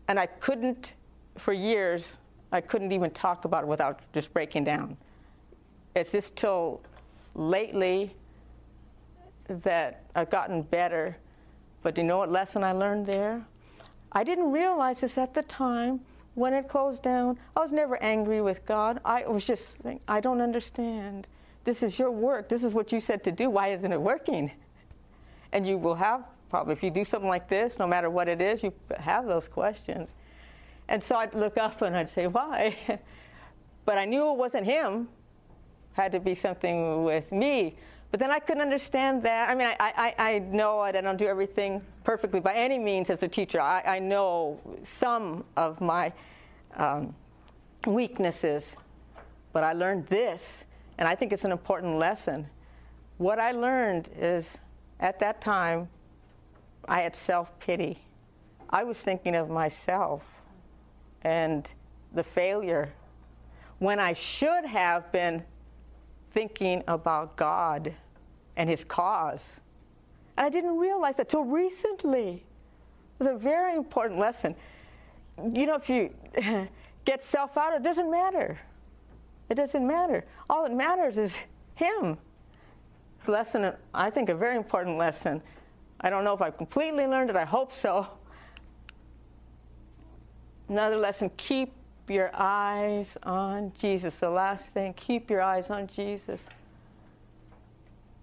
And 0.10 0.20
I 0.20 0.26
couldn't, 0.26 0.94
for 1.38 1.54
years, 1.54 2.18
I 2.52 2.60
couldn't 2.60 2.92
even 2.92 3.12
talk 3.12 3.46
about 3.46 3.64
it 3.64 3.68
without 3.68 4.02
just 4.14 4.34
breaking 4.34 4.66
down. 4.66 4.98
It's 5.96 6.12
just 6.12 6.36
till 6.36 6.82
lately 7.34 8.14
that 9.48 10.04
I've 10.16 10.30
gotten 10.30 10.64
better. 10.64 11.16
But 11.82 11.96
do 11.96 12.02
you 12.02 12.08
know 12.08 12.18
what 12.18 12.30
lesson 12.30 12.62
I 12.62 12.74
learned 12.74 13.06
there? 13.06 13.46
I 14.12 14.26
didn't 14.26 14.52
realize 14.52 15.00
this 15.00 15.18
at 15.18 15.34
the 15.34 15.44
time 15.44 16.02
when 16.36 16.54
it 16.54 16.68
closed 16.68 17.02
down. 17.02 17.40
I 17.56 17.62
was 17.62 17.72
never 17.72 17.96
angry 18.04 18.42
with 18.42 18.66
God. 18.66 19.00
I 19.06 19.26
was 19.26 19.46
just 19.46 19.78
I 20.10 20.20
don't 20.20 20.42
understand. 20.42 21.28
This 21.64 21.84
is 21.84 21.98
your 21.98 22.12
work. 22.12 22.50
This 22.50 22.66
is 22.66 22.74
what 22.74 22.92
you 22.92 23.00
said 23.00 23.24
to 23.24 23.32
do. 23.32 23.50
Why 23.50 23.70
isn't 23.70 23.92
it 23.92 24.02
working? 24.02 24.52
And 25.52 25.66
you 25.66 25.78
will 25.78 25.96
have 25.96 26.24
probably, 26.50 26.74
if 26.74 26.84
you 26.84 26.92
do 26.92 27.06
something 27.06 27.30
like 27.30 27.48
this, 27.50 27.80
no 27.80 27.88
matter 27.88 28.10
what 28.10 28.28
it 28.28 28.42
is, 28.42 28.62
you 28.62 28.74
have 28.98 29.26
those 29.26 29.48
questions. 29.48 30.10
And 30.88 31.04
so 31.04 31.16
I'd 31.16 31.34
look 31.34 31.58
up 31.58 31.82
and 31.82 31.96
I'd 31.96 32.10
say, 32.10 32.28
why? 32.28 32.78
but 33.86 33.98
I 33.98 34.06
knew 34.06 34.32
it 34.32 34.38
wasn't 34.38 34.66
him. 34.66 35.08
Had 35.94 36.12
to 36.12 36.20
be 36.20 36.36
something 36.36 37.04
with 37.04 37.32
me. 37.32 37.76
But 38.12 38.20
then 38.20 38.30
I 38.30 38.40
couldn't 38.40 38.62
understand 38.62 39.24
that. 39.24 39.50
I 39.50 39.56
mean, 39.56 39.68
I, 39.68 39.76
I, 39.80 40.16
I 40.18 40.40
know 40.40 40.80
I 40.80 40.92
don't 40.92 41.16
do 41.16 41.28
everything 41.28 41.82
perfectly 42.04 42.42
by 42.42 42.54
any 42.54 42.78
means 42.78 43.10
as 43.10 43.24
a 43.24 43.28
teacher. 43.28 43.62
I, 43.62 43.82
I 43.82 44.00
know 44.00 44.60
some 45.00 45.46
of 45.56 45.80
my 45.80 46.12
um, 46.76 47.16
weaknesses, 47.88 48.76
but 49.54 49.64
I 49.64 49.72
learned 49.72 50.08
this, 50.08 50.66
and 50.98 51.08
I 51.08 51.16
think 51.16 51.32
it's 51.32 51.46
an 51.46 51.54
important 51.54 51.98
lesson. 51.98 52.48
What 53.18 53.40
I 53.40 53.52
learned 53.52 54.10
is 54.18 54.58
at 55.02 55.20
that 55.20 55.42
time, 55.42 55.90
I 56.88 57.02
had 57.02 57.16
self 57.16 57.58
pity. 57.60 58.00
I 58.70 58.84
was 58.84 59.02
thinking 59.02 59.36
of 59.36 59.50
myself 59.50 60.24
and 61.24 61.68
the 62.14 62.24
failure 62.24 62.94
when 63.80 64.00
I 64.00 64.14
should 64.14 64.66
have 64.66 65.12
been 65.12 65.44
thinking 66.34 66.84
about 66.88 67.36
God 67.36 67.96
and 68.56 68.70
His 68.70 68.84
cause. 68.84 69.44
And 70.38 70.46
I 70.46 70.50
didn't 70.50 70.78
realize 70.78 71.16
that 71.18 71.30
till 71.30 71.44
recently. 71.44 72.46
It 73.20 73.24
was 73.24 73.28
a 73.28 73.38
very 73.38 73.76
important 73.76 74.20
lesson. 74.20 74.56
You 75.38 75.66
know, 75.66 75.76
if 75.76 75.90
you 75.90 76.14
get 77.06 77.24
self 77.24 77.58
out, 77.58 77.74
it 77.74 77.84
doesn't 77.84 78.10
matter. 78.10 78.60
It 79.50 79.56
doesn't 79.56 79.86
matter. 79.86 80.26
All 80.50 80.64
that 80.64 80.74
matters 80.74 81.18
is 81.18 81.36
Him. 81.76 82.18
It's 83.22 83.28
lesson, 83.28 83.72
I 83.94 84.10
think, 84.10 84.30
a 84.30 84.36
very 84.36 84.56
important 84.56 84.98
lesson. 84.98 85.44
I 86.00 86.10
don't 86.10 86.24
know 86.24 86.34
if 86.34 86.42
I've 86.42 86.58
completely 86.58 87.06
learned 87.06 87.30
it, 87.30 87.36
I 87.36 87.46
hope 87.46 87.72
so. 87.72 88.08
Another 90.68 90.98
lesson 90.98 91.30
keep 91.38 91.72
your 92.08 92.32
eyes 92.34 93.20
on 93.22 93.74
Jesus. 93.78 94.16
The 94.16 94.28
last 94.28 94.66
thing, 94.70 94.96
keep 94.96 95.30
your 95.30 95.44
eyes 95.44 95.70
on 95.70 95.86
Jesus. 95.86 96.48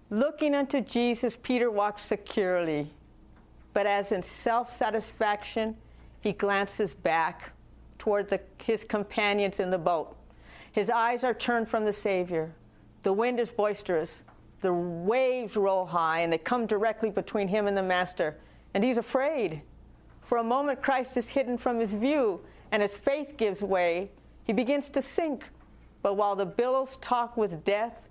Looking 0.09 0.53
unto 0.53 0.81
Jesus, 0.81 1.37
Peter 1.41 1.71
walks 1.71 2.01
securely, 2.01 2.91
but 3.73 3.87
as 3.87 4.11
in 4.11 4.21
self 4.21 4.75
satisfaction, 4.75 5.77
he 6.19 6.33
glances 6.33 6.93
back 6.93 7.51
toward 7.99 8.29
the, 8.29 8.41
his 8.61 8.83
companions 8.83 9.61
in 9.61 9.71
the 9.71 9.77
boat. 9.77 10.17
His 10.73 10.89
eyes 10.89 11.23
are 11.23 11.33
turned 11.33 11.69
from 11.69 11.85
the 11.85 11.93
Savior. 11.93 12.51
The 13.03 13.13
wind 13.13 13.39
is 13.39 13.49
boisterous. 13.49 14.11
The 14.61 14.73
waves 14.73 15.55
roll 15.55 15.85
high, 15.85 16.19
and 16.21 16.31
they 16.31 16.37
come 16.37 16.65
directly 16.65 17.09
between 17.09 17.47
him 17.47 17.67
and 17.67 17.77
the 17.77 17.83
Master. 17.83 18.37
And 18.73 18.83
he's 18.83 18.97
afraid. 18.97 19.61
For 20.21 20.37
a 20.37 20.43
moment, 20.43 20.81
Christ 20.81 21.17
is 21.17 21.27
hidden 21.27 21.57
from 21.57 21.79
his 21.79 21.91
view, 21.91 22.41
and 22.71 22.81
his 22.81 22.95
faith 22.95 23.35
gives 23.37 23.61
way. 23.61 24.11
He 24.43 24.53
begins 24.53 24.89
to 24.89 25.01
sink. 25.01 25.49
But 26.01 26.15
while 26.15 26.35
the 26.35 26.45
billows 26.45 26.97
talk 27.01 27.35
with 27.35 27.63
death, 27.63 28.01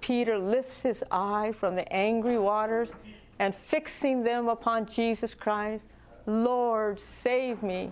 Peter 0.00 0.38
lifts 0.38 0.82
his 0.82 1.02
eye 1.10 1.52
from 1.58 1.74
the 1.74 1.90
angry 1.92 2.38
waters 2.38 2.90
and 3.38 3.54
fixing 3.54 4.22
them 4.22 4.48
upon 4.48 4.86
Jesus 4.86 5.34
Christ, 5.34 5.86
Lord, 6.26 7.00
save 7.00 7.62
me. 7.62 7.90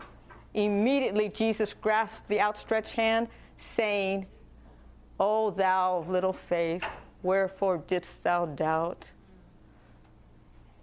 Immediately, 0.54 1.30
Jesus 1.30 1.74
grasped 1.74 2.28
the 2.28 2.40
outstretched 2.40 2.94
hand, 2.94 3.28
saying, 3.58 4.26
O 5.18 5.50
thou 5.50 5.98
of 5.98 6.08
little 6.08 6.32
faith, 6.32 6.84
wherefore 7.22 7.78
didst 7.87 8.22
thou 8.24 8.46
doubt? 8.46 9.06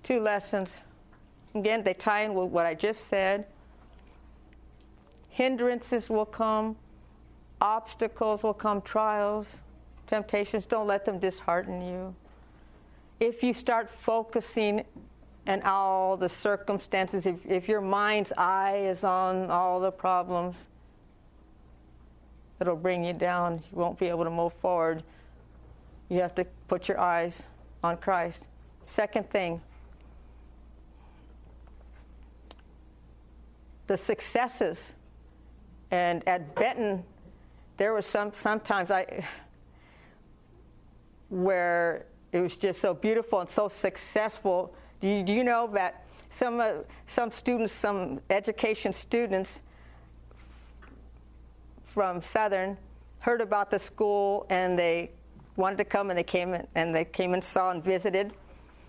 Two 0.03 0.19
lessons. 0.19 0.71
Again, 1.53 1.83
they 1.83 1.93
tie 1.93 2.23
in 2.23 2.33
with 2.33 2.49
what 2.49 2.65
I 2.65 2.73
just 2.73 3.07
said. 3.07 3.45
Hindrances 5.29 6.09
will 6.09 6.25
come, 6.25 6.75
obstacles 7.61 8.43
will 8.43 8.53
come, 8.53 8.81
trials, 8.81 9.47
temptations. 10.07 10.65
Don't 10.65 10.87
let 10.87 11.05
them 11.05 11.19
dishearten 11.19 11.81
you. 11.81 12.15
If 13.19 13.43
you 13.43 13.53
start 13.53 13.89
focusing 13.89 14.85
and 15.45 15.63
all 15.63 16.17
the 16.17 16.29
circumstances, 16.29 17.25
if, 17.25 17.35
if 17.45 17.67
your 17.67 17.81
mind's 17.81 18.31
eye 18.37 18.77
is 18.77 19.03
on 19.03 19.49
all 19.49 19.79
the 19.79 19.91
problems, 19.91 20.55
it'll 22.59 22.75
bring 22.75 23.03
you 23.03 23.13
down. 23.13 23.61
You 23.71 23.77
won't 23.77 23.99
be 23.99 24.07
able 24.07 24.23
to 24.25 24.29
move 24.31 24.53
forward. 24.53 25.03
You 26.09 26.21
have 26.21 26.35
to 26.35 26.45
put 26.67 26.87
your 26.87 26.99
eyes 26.99 27.43
on 27.83 27.97
Christ. 27.97 28.43
Second 28.87 29.29
thing, 29.29 29.61
the 33.87 33.97
successes. 33.97 34.93
And 35.91 36.27
at 36.27 36.55
Benton, 36.55 37.03
there 37.77 37.93
was 37.93 38.05
some 38.05 38.33
sometimes 38.33 38.91
I 38.91 39.25
where 41.29 42.05
it 42.31 42.41
was 42.41 42.55
just 42.55 42.81
so 42.81 42.93
beautiful 42.93 43.39
and 43.39 43.49
so 43.49 43.69
successful 43.69 44.73
do 44.99 45.07
you, 45.07 45.23
do 45.23 45.31
you 45.31 45.43
know 45.43 45.67
that 45.73 46.03
some, 46.29 46.59
uh, 46.59 46.73
some 47.07 47.31
students, 47.31 47.73
some 47.73 48.19
education 48.29 48.91
students 48.91 49.61
from 51.85 52.21
Southern 52.21 52.77
heard 53.19 53.41
about 53.41 53.71
the 53.71 53.79
school 53.79 54.45
and 54.49 54.77
they 54.77 55.11
wanted 55.59 55.77
to 55.77 55.85
come 55.85 56.09
and 56.09 56.17
they 56.17 56.23
came 56.23 56.55
and 56.73 56.95
they 56.95 57.05
came 57.05 57.33
and 57.33 57.43
saw 57.43 57.69
and 57.69 57.83
visited. 57.83 58.33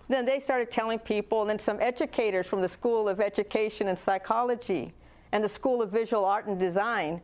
Then 0.08 0.24
they 0.24 0.40
started 0.40 0.70
telling 0.70 0.98
people, 0.98 1.42
and 1.42 1.50
then 1.50 1.58
some 1.58 1.78
educators 1.80 2.46
from 2.46 2.62
the 2.62 2.68
School 2.68 3.08
of 3.08 3.20
Education 3.20 3.88
and 3.88 3.98
Psychology 3.98 4.92
and 5.32 5.44
the 5.44 5.48
School 5.48 5.82
of 5.82 5.90
Visual 5.90 6.24
Art 6.24 6.46
and 6.46 6.58
Design. 6.58 7.20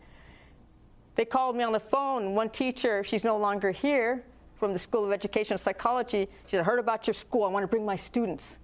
They 1.16 1.24
called 1.24 1.56
me 1.56 1.64
on 1.64 1.72
the 1.72 1.80
phone. 1.80 2.34
One 2.34 2.50
teacher, 2.50 3.02
she's 3.02 3.24
no 3.24 3.38
longer 3.38 3.70
here, 3.70 4.22
from 4.56 4.72
the 4.72 4.78
School 4.78 5.04
of 5.04 5.12
Education 5.12 5.54
and 5.54 5.60
Psychology, 5.60 6.28
she 6.46 6.52
said, 6.52 6.60
I 6.60 6.62
heard 6.62 6.78
about 6.78 7.06
your 7.06 7.14
school. 7.14 7.44
I 7.44 7.48
want 7.48 7.62
to 7.62 7.68
bring 7.68 7.84
my 7.84 7.96
students. 7.96 8.58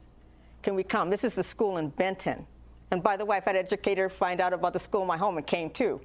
Can 0.62 0.74
we 0.74 0.84
come? 0.84 1.10
This 1.10 1.24
is 1.24 1.34
the 1.34 1.44
school 1.44 1.76
in 1.78 1.88
Benton. 1.88 2.46
And 2.92 3.02
by 3.02 3.16
the 3.16 3.24
way, 3.24 3.38
I've 3.38 3.44
had 3.44 3.56
an 3.56 3.64
educator 3.64 4.10
find 4.10 4.38
out 4.38 4.52
about 4.52 4.74
the 4.74 4.78
school 4.78 5.00
in 5.00 5.08
my 5.08 5.16
home 5.16 5.38
and 5.38 5.46
came 5.46 5.70
too. 5.70 5.98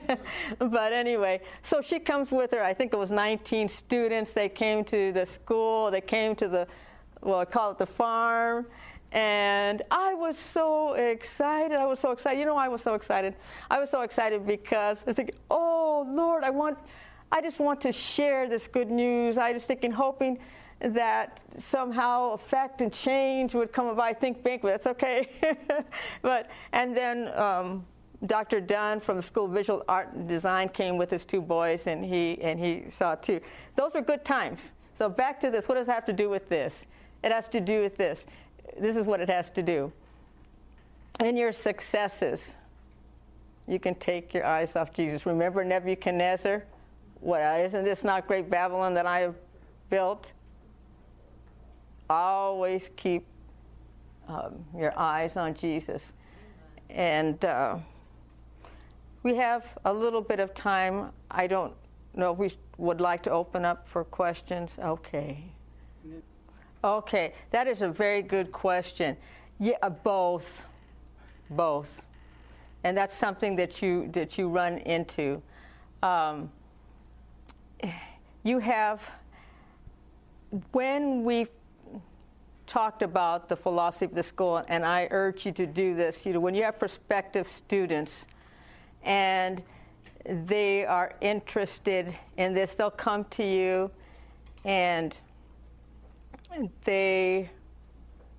but 0.60 0.92
anyway, 0.92 1.40
so 1.64 1.82
she 1.82 1.98
comes 1.98 2.30
with 2.30 2.52
her. 2.52 2.62
I 2.62 2.72
think 2.72 2.92
it 2.92 2.96
was 2.96 3.10
19 3.10 3.68
students. 3.68 4.30
They 4.30 4.48
came 4.48 4.84
to 4.84 5.10
the 5.10 5.26
school. 5.26 5.90
They 5.90 6.00
came 6.00 6.36
to 6.36 6.46
the, 6.46 6.68
well, 7.20 7.40
I 7.40 7.46
call 7.46 7.72
it 7.72 7.78
the 7.78 7.86
farm. 7.86 8.66
And 9.10 9.82
I 9.90 10.14
was 10.14 10.38
so 10.38 10.94
excited. 10.94 11.76
I 11.76 11.86
was 11.86 11.98
so 11.98 12.12
excited. 12.12 12.38
You 12.38 12.46
know, 12.46 12.56
I 12.56 12.68
was 12.68 12.80
so 12.80 12.94
excited. 12.94 13.34
I 13.68 13.80
was 13.80 13.90
so 13.90 14.02
excited 14.02 14.46
because 14.46 14.98
I 14.98 15.06
was 15.06 15.16
thinking, 15.16 15.34
oh, 15.50 16.06
Lord, 16.08 16.44
I 16.44 16.50
want, 16.50 16.78
I 17.32 17.42
just 17.42 17.58
want 17.58 17.80
to 17.80 17.90
share 17.90 18.48
this 18.48 18.68
good 18.68 18.88
news. 18.88 19.36
I 19.36 19.50
was 19.50 19.64
thinking, 19.64 19.90
hoping 19.90 20.38
that 20.80 21.40
somehow 21.58 22.32
effect 22.32 22.80
and 22.80 22.92
change 22.92 23.54
would 23.54 23.72
come 23.72 23.86
about. 23.86 24.04
I 24.04 24.12
think 24.12 24.42
think, 24.42 24.62
that's 24.62 24.86
okay. 24.86 25.28
but 26.22 26.50
and 26.72 26.96
then 26.96 27.28
um, 27.38 27.86
Dr. 28.26 28.60
Dunn 28.60 29.00
from 29.00 29.16
the 29.16 29.22
School 29.22 29.46
of 29.46 29.52
Visual 29.52 29.84
Art 29.88 30.12
and 30.12 30.28
Design 30.28 30.68
came 30.68 30.96
with 30.96 31.10
his 31.10 31.24
two 31.24 31.40
boys, 31.40 31.86
and 31.86 32.04
he 32.04 32.38
and 32.42 32.58
he 32.58 32.84
saw 32.90 33.14
too. 33.14 33.40
Those 33.76 33.94
are 33.94 34.02
good 34.02 34.24
times. 34.24 34.60
So 34.98 35.08
back 35.08 35.40
to 35.40 35.50
this. 35.50 35.68
What 35.68 35.76
does 35.76 35.88
it 35.88 35.92
have 35.92 36.06
to 36.06 36.12
do 36.12 36.28
with 36.28 36.48
this? 36.48 36.84
It 37.22 37.32
has 37.32 37.48
to 37.50 37.60
do 37.60 37.80
with 37.80 37.96
this. 37.96 38.26
This 38.78 38.96
is 38.96 39.06
what 39.06 39.20
it 39.20 39.28
has 39.28 39.50
to 39.50 39.62
do. 39.62 39.92
In 41.20 41.36
your 41.36 41.52
successes, 41.52 42.42
you 43.66 43.78
can 43.78 43.94
take 43.94 44.32
your 44.32 44.46
eyes 44.46 44.76
off 44.76 44.92
Jesus. 44.92 45.26
Remember 45.26 45.64
Nebuchadnezzar? 45.64 46.64
What 47.20 47.42
isn't 47.42 47.84
this 47.84 48.02
not 48.02 48.26
great 48.26 48.48
Babylon 48.48 48.94
that 48.94 49.06
I 49.06 49.20
have 49.20 49.34
built? 49.90 50.32
Always 52.10 52.90
keep 52.96 53.26
um, 54.28 54.64
your 54.76 54.98
eyes 54.98 55.36
on 55.36 55.54
Jesus. 55.54 56.02
And 56.88 57.42
uh, 57.44 57.78
we 59.22 59.36
have 59.36 59.64
a 59.84 59.92
little 59.92 60.20
bit 60.20 60.40
of 60.40 60.54
time. 60.54 61.10
I 61.30 61.46
don't 61.46 61.72
know 62.14 62.32
if 62.32 62.38
we 62.38 62.52
would 62.78 63.00
like 63.00 63.22
to 63.24 63.30
open 63.30 63.64
up 63.64 63.86
for 63.88 64.04
questions. 64.04 64.70
Okay. 64.78 65.44
Okay, 66.82 67.34
that 67.50 67.68
is 67.68 67.82
a 67.82 67.88
very 67.88 68.22
good 68.22 68.52
question. 68.52 69.16
Yeah, 69.58 69.74
uh, 69.82 69.90
both, 69.90 70.66
both, 71.50 72.02
and 72.82 72.96
that's 72.96 73.14
something 73.14 73.56
that 73.56 73.82
you 73.82 74.08
that 74.12 74.38
you 74.38 74.48
run 74.48 74.78
into. 74.78 75.42
Um, 76.02 76.50
you 78.42 78.60
have 78.60 79.02
when 80.72 81.22
we 81.22 81.46
talked 82.70 83.02
about 83.02 83.48
the 83.48 83.56
philosophy 83.56 84.04
of 84.04 84.14
the 84.14 84.22
school, 84.22 84.64
and 84.68 84.86
I 84.86 85.08
urge 85.10 85.44
you 85.44 85.50
to 85.52 85.66
do 85.66 85.96
this. 85.96 86.24
You 86.24 86.34
know, 86.34 86.40
when 86.40 86.54
you 86.54 86.62
have 86.62 86.78
prospective 86.78 87.48
students 87.48 88.26
and 89.02 89.62
they 90.24 90.86
are 90.86 91.14
interested 91.20 92.16
in 92.36 92.54
this, 92.54 92.74
they'll 92.74 92.90
come 92.90 93.24
to 93.30 93.44
you 93.44 93.90
and 94.64 95.16
they 96.84 97.50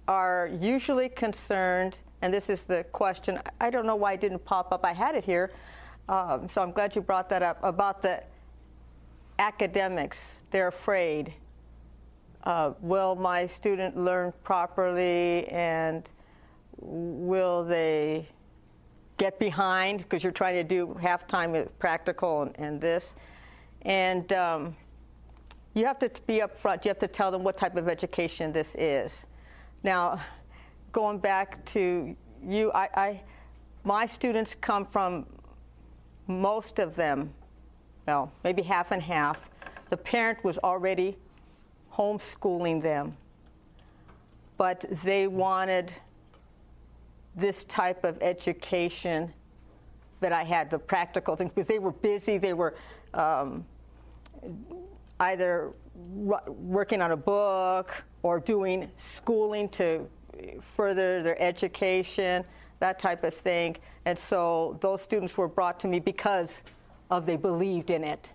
are 0.07 0.49
usually 0.59 1.09
concerned, 1.09 1.97
and 2.21 2.33
this 2.33 2.49
is 2.49 2.61
the 2.61 2.85
question. 2.93 3.37
I 3.59 3.69
don't 3.69 3.85
know 3.85 3.95
why 3.97 4.13
it 4.13 4.21
didn't 4.21 4.45
pop 4.45 4.71
up. 4.71 4.85
I 4.85 4.93
had 4.93 5.15
it 5.15 5.25
here, 5.25 5.51
um, 6.07 6.47
so 6.49 6.61
I'm 6.61 6.71
glad 6.71 6.95
you 6.95 7.01
brought 7.01 7.29
that 7.29 7.43
up 7.43 7.59
about 7.63 8.01
the 8.01 8.23
academics. 9.39 10.17
They're 10.51 10.69
afraid 10.69 11.33
uh, 12.43 12.73
will 12.81 13.15
my 13.15 13.45
student 13.45 13.97
learn 13.97 14.33
properly 14.43 15.47
and 15.47 16.09
will 16.77 17.63
they 17.63 18.27
get 19.17 19.37
behind? 19.39 19.99
Because 19.99 20.23
you're 20.23 20.31
trying 20.31 20.55
to 20.55 20.63
do 20.63 20.95
half 20.95 21.27
time 21.27 21.69
practical 21.79 22.43
and, 22.43 22.55
and 22.57 22.81
this. 22.81 23.13
And 23.83 24.31
um, 24.33 24.75
you 25.73 25.85
have 25.85 25.99
to 25.99 26.11
be 26.27 26.39
upfront. 26.39 26.83
You 26.85 26.89
have 26.89 26.99
to 26.99 27.07
tell 27.07 27.31
them 27.31 27.43
what 27.43 27.57
type 27.57 27.75
of 27.75 27.87
education 27.87 28.51
this 28.51 28.75
is. 28.75 29.11
Now 29.83 30.21
going 30.91 31.19
back 31.19 31.63
to 31.65 32.15
you 32.45 32.71
I, 32.73 32.89
I 32.95 33.21
my 33.83 34.05
students 34.05 34.55
come 34.59 34.85
from 34.85 35.25
most 36.27 36.79
of 36.79 36.95
them 36.95 37.33
well 38.07 38.31
maybe 38.43 38.61
half 38.61 38.91
and 38.91 39.01
half. 39.01 39.39
The 39.89 39.97
parent 39.97 40.43
was 40.43 40.57
already 40.59 41.17
homeschooling 41.95 42.81
them, 42.81 43.15
but 44.57 44.85
they 45.03 45.27
wanted 45.27 45.93
this 47.35 47.63
type 47.65 48.03
of 48.03 48.17
education 48.21 49.33
that 50.19 50.31
I 50.31 50.43
had, 50.43 50.69
the 50.69 50.79
practical 50.79 51.35
things, 51.35 51.51
because 51.53 51.67
they 51.67 51.79
were 51.79 51.91
busy, 51.91 52.37
they 52.37 52.53
were, 52.53 52.75
um, 53.13 53.65
either 55.19 55.71
working 55.95 57.01
on 57.01 57.11
a 57.11 57.17
book 57.17 58.03
or 58.23 58.39
doing 58.39 58.89
schooling 58.97 59.69
to 59.69 60.07
further 60.75 61.21
their 61.21 61.39
education, 61.41 62.43
that 62.79 62.99
type 62.99 63.23
of 63.23 63.33
thing. 63.33 63.77
And 64.05 64.17
so 64.17 64.77
those 64.81 65.01
students 65.01 65.37
were 65.37 65.47
brought 65.47 65.79
to 65.81 65.87
me 65.87 65.99
because 65.99 66.63
of 67.09 67.25
they 67.25 67.35
believed 67.35 67.89
in 67.91 68.03
it. 68.03 68.29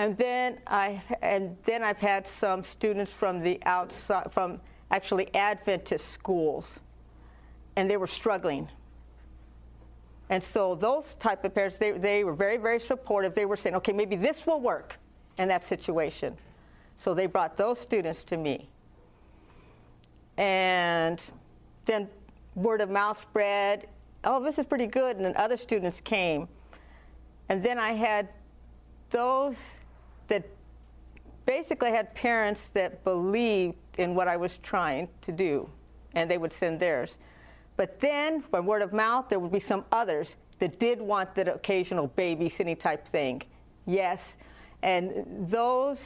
And 0.00 0.16
then 0.16 0.60
I 0.66 1.02
and 1.20 1.58
then 1.66 1.84
I've 1.84 1.98
had 1.98 2.26
some 2.26 2.64
students 2.64 3.12
from 3.12 3.42
the 3.42 3.60
outside 3.66 4.32
from 4.32 4.58
actually 4.90 5.28
Adventist 5.34 6.10
schools 6.10 6.80
and 7.76 7.90
they 7.90 7.98
were 7.98 8.06
struggling. 8.06 8.70
And 10.30 10.42
so 10.42 10.74
those 10.74 11.16
type 11.20 11.44
of 11.44 11.54
parents, 11.54 11.76
they, 11.76 11.90
they 11.90 12.24
were 12.24 12.32
very, 12.32 12.56
very 12.56 12.80
supportive. 12.80 13.34
They 13.34 13.44
were 13.44 13.58
saying, 13.58 13.76
okay, 13.76 13.92
maybe 13.92 14.16
this 14.16 14.46
will 14.46 14.62
work 14.62 14.98
in 15.36 15.48
that 15.48 15.66
situation. 15.66 16.34
So 17.04 17.12
they 17.12 17.26
brought 17.26 17.58
those 17.58 17.78
students 17.78 18.24
to 18.24 18.38
me. 18.38 18.70
And 20.38 21.20
then 21.84 22.08
word 22.54 22.80
of 22.80 22.88
mouth 22.88 23.20
spread. 23.20 23.86
Oh, 24.24 24.42
this 24.42 24.58
is 24.58 24.64
pretty 24.64 24.86
good. 24.86 25.16
And 25.16 25.26
then 25.26 25.36
other 25.36 25.58
students 25.58 26.00
came. 26.00 26.48
And 27.50 27.62
then 27.62 27.78
I 27.78 27.92
had 27.92 28.30
those 29.10 29.56
that 30.30 30.48
basically 31.44 31.90
had 31.90 32.14
parents 32.14 32.68
that 32.72 33.04
believed 33.04 33.76
in 33.98 34.14
what 34.14 34.26
I 34.26 34.36
was 34.36 34.56
trying 34.62 35.08
to 35.22 35.32
do, 35.32 35.68
and 36.14 36.30
they 36.30 36.38
would 36.38 36.52
send 36.52 36.80
theirs. 36.80 37.18
But 37.76 38.00
then, 38.00 38.44
by 38.50 38.60
word 38.60 38.82
of 38.82 38.92
mouth, 38.92 39.26
there 39.28 39.38
would 39.38 39.52
be 39.52 39.60
some 39.60 39.84
others 39.92 40.36
that 40.58 40.78
did 40.78 41.00
want 41.00 41.34
the 41.34 41.54
occasional 41.54 42.08
babysitting 42.08 42.78
type 42.78 43.06
thing. 43.06 43.42
Yes. 43.86 44.36
And 44.82 45.26
those, 45.50 45.98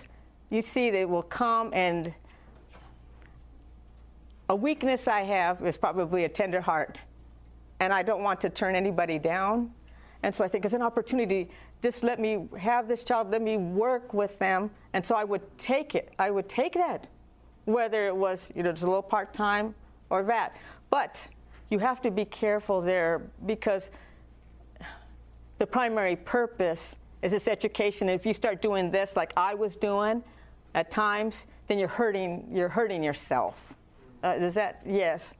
you 0.51 0.63
see, 0.63 0.91
they 0.91 1.05
will 1.05 1.23
come 1.23 1.73
and 1.73 2.13
a 4.49 4.55
weakness 4.57 5.09
I 5.09 5.23
have 5.23 5.65
is 5.65 5.77
probably 5.77 6.25
a 6.25 6.29
tender 6.29 6.61
heart. 6.61 7.01
And 7.81 7.93
I 7.93 8.03
don't 8.03 8.23
want 8.23 8.41
to 8.43 8.51
turn 8.51 8.75
anybody 8.75 9.19
down. 9.19 9.73
And 10.23 10.35
so 10.35 10.45
I 10.45 10.49
think 10.49 10.65
it's 10.65 10.75
an 10.75 10.83
opportunity. 10.83 11.51
Just 11.85 12.03
let 12.03 12.19
me 12.19 12.49
have 12.59 12.89
this 12.89 13.03
child, 13.03 13.31
let 13.31 13.43
me 13.43 13.59
work 13.59 14.15
with 14.15 14.39
them. 14.39 14.71
And 14.95 15.05
so 15.05 15.15
I 15.15 15.25
would 15.25 15.43
take 15.59 15.95
it. 15.95 16.15
I 16.19 16.31
would 16.31 16.49
take 16.49 16.73
that, 16.73 17.09
whether 17.67 18.07
it 18.07 18.17
was, 18.17 18.49
you 18.55 18.63
know, 18.63 18.73
just 18.73 18.85
a 18.85 18.87
little 18.87 19.03
part 19.03 19.35
time 19.35 19.75
or 20.09 20.23
that. 20.23 20.57
But 20.89 21.21
you 21.69 21.79
have 21.81 22.01
to 22.01 22.11
be 22.11 22.25
careful 22.25 22.81
there 22.81 23.27
because 23.45 23.91
the 25.59 25.67
primary 25.67 26.17
purpose 26.17 26.97
is 27.21 27.33
this 27.33 27.47
education. 27.47 28.09
And 28.09 28.19
if 28.19 28.25
you 28.25 28.33
start 28.33 28.63
doing 28.63 28.91
this 28.91 29.15
like 29.15 29.35
I 29.37 29.53
was 29.53 29.77
doing 29.77 30.25
at 30.75 30.91
times, 30.91 31.45
then 31.69 31.79
you're 31.79 31.87
hurting, 31.87 32.49
you're 32.51 32.71
hurting 32.71 33.03
yourself. 33.03 33.61
Uh, 34.23 34.37
is 34.41 34.55
that, 34.55 34.81
yes? 34.87 35.35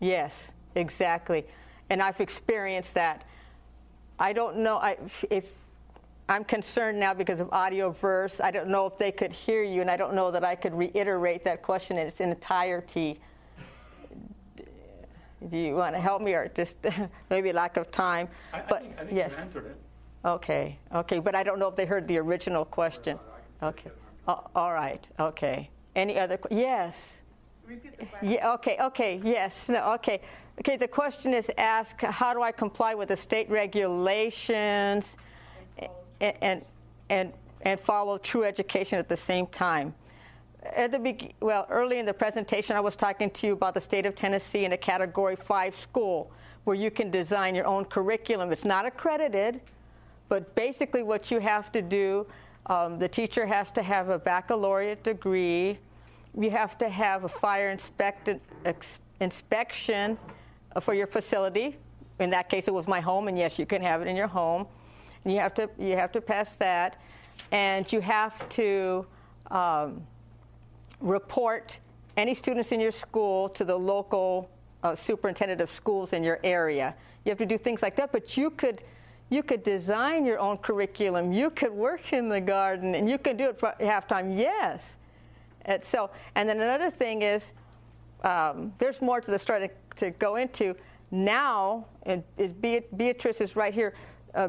Yes, 0.00 0.50
exactly. 0.74 1.46
And 1.90 2.02
I've 2.02 2.20
experienced 2.20 2.94
that. 2.94 3.24
I 4.18 4.32
don't 4.32 4.58
know 4.58 4.78
I, 4.78 4.96
if 5.30 5.44
I'm 6.28 6.44
concerned 6.44 6.98
now 6.98 7.14
because 7.14 7.40
of 7.40 7.48
Audioverse. 7.48 8.40
I 8.42 8.50
don't 8.50 8.68
know 8.68 8.86
if 8.86 8.98
they 8.98 9.12
could 9.12 9.32
hear 9.32 9.62
you, 9.62 9.80
and 9.80 9.90
I 9.90 9.96
don't 9.96 10.14
know 10.14 10.30
that 10.30 10.44
I 10.44 10.54
could 10.54 10.74
reiterate 10.74 11.44
that 11.44 11.62
question 11.62 11.98
in 11.98 12.06
its 12.06 12.20
entirety 12.20 13.20
do 15.46 15.56
you 15.56 15.74
want 15.74 15.94
to 15.94 16.00
help 16.00 16.20
me 16.20 16.34
or 16.34 16.48
just 16.48 16.76
maybe 17.30 17.52
lack 17.52 17.76
of 17.76 17.90
time? 17.90 18.28
I, 18.52 18.62
but 18.68 18.78
I 18.78 18.80
think, 18.80 18.94
I 18.98 19.04
think 19.04 19.16
yes. 19.16 19.32
you 19.32 19.38
answered 19.38 19.66
it. 19.66 19.76
Okay, 20.24 20.78
okay, 20.92 21.20
but 21.20 21.34
I 21.34 21.42
don't 21.42 21.58
know 21.58 21.68
if 21.68 21.76
they 21.76 21.86
heard 21.86 22.08
the 22.08 22.18
original 22.18 22.64
question. 22.64 23.18
Okay, 23.62 23.90
all 24.26 24.72
right, 24.72 25.06
okay. 25.20 25.70
Any 25.94 26.18
other? 26.18 26.36
que- 26.36 26.56
Yes. 26.56 27.14
Repeat 27.66 27.98
the. 27.98 28.26
Yeah. 28.26 28.52
Okay. 28.54 28.78
Okay. 28.80 29.20
Yes. 29.22 29.68
No. 29.68 29.92
Okay. 29.94 30.20
Okay. 30.58 30.76
The 30.76 30.88
question 30.88 31.34
is 31.34 31.50
asked: 31.56 32.00
How 32.02 32.34
do 32.34 32.42
I 32.42 32.50
comply 32.50 32.94
with 32.94 33.08
the 33.08 33.16
state 33.16 33.48
regulations, 33.48 35.16
and 36.20 36.34
and 36.42 36.64
and, 37.08 37.32
and 37.62 37.80
follow 37.80 38.18
true 38.18 38.44
education 38.44 38.98
at 38.98 39.08
the 39.08 39.16
same 39.16 39.46
time? 39.46 39.94
At 40.64 40.90
the 40.90 40.98
be- 40.98 41.34
well, 41.40 41.66
early 41.70 42.00
in 42.00 42.06
the 42.06 42.12
presentation, 42.12 42.74
I 42.74 42.80
was 42.80 42.96
talking 42.96 43.30
to 43.30 43.46
you 43.46 43.52
about 43.52 43.74
the 43.74 43.80
state 43.80 44.04
of 44.04 44.16
Tennessee 44.16 44.64
in 44.64 44.72
a 44.72 44.76
Category 44.76 45.36
Five 45.36 45.76
school 45.76 46.30
where 46.64 46.76
you 46.76 46.90
can 46.90 47.10
design 47.10 47.54
your 47.54 47.66
own 47.66 47.84
curriculum. 47.84 48.52
It's 48.52 48.64
not 48.64 48.84
accredited, 48.84 49.60
but 50.28 50.54
basically, 50.56 51.04
what 51.04 51.30
you 51.30 51.38
have 51.38 51.70
to 51.72 51.80
do, 51.80 52.26
um, 52.66 52.98
the 52.98 53.08
teacher 53.08 53.46
has 53.46 53.70
to 53.72 53.82
have 53.82 54.08
a 54.08 54.18
baccalaureate 54.18 55.04
degree. 55.04 55.78
You 56.36 56.50
have 56.50 56.76
to 56.78 56.88
have 56.88 57.24
a 57.24 57.28
fire 57.28 57.70
inspect- 57.70 58.28
ex- 58.64 58.98
inspection 59.20 60.18
for 60.80 60.94
your 60.94 61.06
facility. 61.06 61.76
In 62.18 62.30
that 62.30 62.48
case, 62.48 62.68
it 62.68 62.74
was 62.74 62.86
my 62.86 63.00
home, 63.00 63.28
and 63.28 63.38
yes, 63.38 63.58
you 63.58 63.66
can 63.66 63.82
have 63.82 64.02
it 64.02 64.08
in 64.08 64.16
your 64.16 64.26
home. 64.26 64.66
And 65.24 65.32
you 65.32 65.40
have 65.40 65.54
to 65.54 65.68
you 65.78 65.96
have 65.96 66.12
to 66.12 66.20
pass 66.20 66.52
that, 66.54 67.00
and 67.50 67.90
you 67.92 68.00
have 68.00 68.48
to 68.50 69.06
um, 69.50 70.06
report 71.00 71.80
any 72.16 72.34
students 72.34 72.72
in 72.72 72.80
your 72.80 72.92
school 72.92 73.48
to 73.50 73.64
the 73.64 73.76
local 73.76 74.50
uh, 74.82 74.94
superintendent 74.94 75.60
of 75.60 75.70
schools 75.70 76.12
in 76.12 76.22
your 76.22 76.40
area. 76.42 76.94
You 77.24 77.30
have 77.30 77.38
to 77.38 77.46
do 77.46 77.58
things 77.58 77.82
like 77.82 77.96
that, 77.96 78.12
but 78.12 78.36
you 78.36 78.50
could 78.50 78.82
you 79.30 79.42
could 79.42 79.62
design 79.62 80.24
your 80.24 80.38
own 80.38 80.56
curriculum. 80.56 81.32
You 81.32 81.50
could 81.50 81.72
work 81.72 82.12
in 82.12 82.28
the 82.28 82.40
garden, 82.40 82.94
and 82.94 83.08
you 83.08 83.18
could 83.18 83.36
do 83.36 83.50
it 83.50 83.60
for 83.60 83.74
half 83.80 84.06
time. 84.06 84.32
Yes. 84.32 84.96
And 85.62 85.84
so, 85.84 86.10
and 86.34 86.48
then 86.48 86.56
another 86.56 86.90
thing 86.90 87.20
is, 87.22 87.52
um, 88.24 88.72
there's 88.78 89.02
more 89.02 89.20
to 89.20 89.30
the 89.30 89.38
story 89.38 89.68
to, 89.98 90.10
go 90.10 90.36
into. 90.36 90.74
Now, 91.10 91.86
and 92.02 92.22
is 92.36 92.52
Beatrice 92.52 93.40
is 93.40 93.56
right 93.56 93.72
here. 93.72 93.94
Uh, 94.34 94.48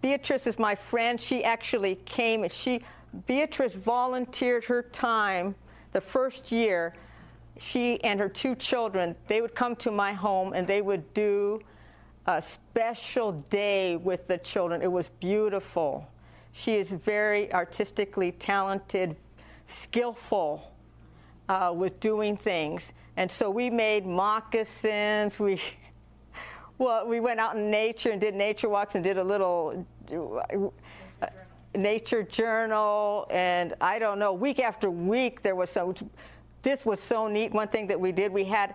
Beatrice 0.00 0.46
is 0.46 0.58
my 0.58 0.74
friend. 0.74 1.20
She 1.20 1.42
actually 1.42 1.96
came 2.06 2.44
and 2.44 2.52
she, 2.52 2.82
Beatrice 3.26 3.74
volunteered 3.74 4.64
her 4.64 4.82
time 4.82 5.54
the 5.92 6.00
first 6.00 6.52
year. 6.52 6.94
She 7.58 8.02
and 8.02 8.20
her 8.20 8.28
two 8.28 8.54
children, 8.54 9.16
they 9.28 9.40
would 9.40 9.54
come 9.54 9.76
to 9.76 9.90
my 9.90 10.12
home 10.12 10.52
and 10.52 10.66
they 10.66 10.82
would 10.82 11.12
do 11.14 11.60
a 12.26 12.40
special 12.40 13.32
day 13.32 13.96
with 13.96 14.26
the 14.28 14.38
children. 14.38 14.82
It 14.82 14.90
was 14.90 15.08
beautiful. 15.20 16.06
She 16.52 16.76
is 16.76 16.90
very 16.90 17.52
artistically 17.52 18.32
talented, 18.32 19.16
skillful 19.68 20.72
uh, 21.48 21.72
with 21.74 22.00
doing 22.00 22.36
things. 22.36 22.92
And 23.16 23.30
so 23.30 23.50
we 23.50 23.70
made 23.70 24.06
moccasins. 24.06 25.38
We, 25.38 25.60
well, 26.78 27.06
we 27.06 27.20
went 27.20 27.40
out 27.40 27.56
in 27.56 27.70
nature 27.70 28.10
and 28.10 28.20
did 28.20 28.34
nature 28.34 28.68
walks 28.68 28.94
and 28.94 29.04
did 29.04 29.18
a 29.18 29.24
little 29.24 29.86
uh, 30.10 31.26
nature 31.74 32.22
journal. 32.22 33.26
And 33.30 33.74
I 33.80 33.98
don't 33.98 34.18
know, 34.18 34.32
week 34.32 34.58
after 34.58 34.90
week 34.90 35.42
there 35.42 35.54
was 35.54 35.70
so. 35.70 35.94
This 36.62 36.86
was 36.86 36.98
so 36.98 37.28
neat. 37.28 37.52
One 37.52 37.68
thing 37.68 37.86
that 37.88 38.00
we 38.00 38.10
did, 38.10 38.32
we 38.32 38.44
had 38.44 38.74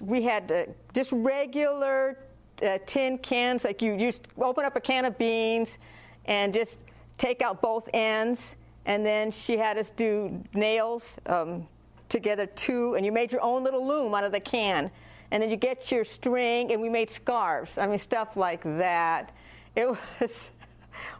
we 0.00 0.22
had 0.22 0.50
uh, 0.50 0.64
just 0.94 1.12
regular 1.12 2.18
uh, 2.62 2.78
tin 2.86 3.18
cans, 3.18 3.64
like 3.64 3.82
you 3.82 3.94
used 3.94 4.28
open 4.38 4.64
up 4.64 4.76
a 4.76 4.80
can 4.80 5.04
of 5.04 5.18
beans 5.18 5.78
and 6.26 6.54
just 6.54 6.78
take 7.18 7.42
out 7.42 7.60
both 7.60 7.88
ends. 7.92 8.56
And 8.84 9.06
then 9.06 9.30
she 9.30 9.56
had 9.56 9.78
us 9.78 9.90
do 9.90 10.42
nails 10.54 11.16
um, 11.26 11.68
together 12.12 12.46
two, 12.46 12.94
and 12.94 13.04
you 13.04 13.10
made 13.10 13.32
your 13.32 13.42
own 13.42 13.64
little 13.64 13.84
loom 13.84 14.14
out 14.14 14.22
of 14.22 14.30
the 14.30 14.40
can. 14.40 14.90
And 15.32 15.42
then 15.42 15.50
you 15.50 15.56
get 15.56 15.90
your 15.90 16.04
string, 16.04 16.70
and 16.72 16.80
we 16.80 16.88
made 16.88 17.10
scarves. 17.10 17.78
I 17.78 17.86
mean, 17.86 17.98
stuff 17.98 18.36
like 18.36 18.62
that. 18.62 19.32
It 19.74 19.88
was 20.20 20.50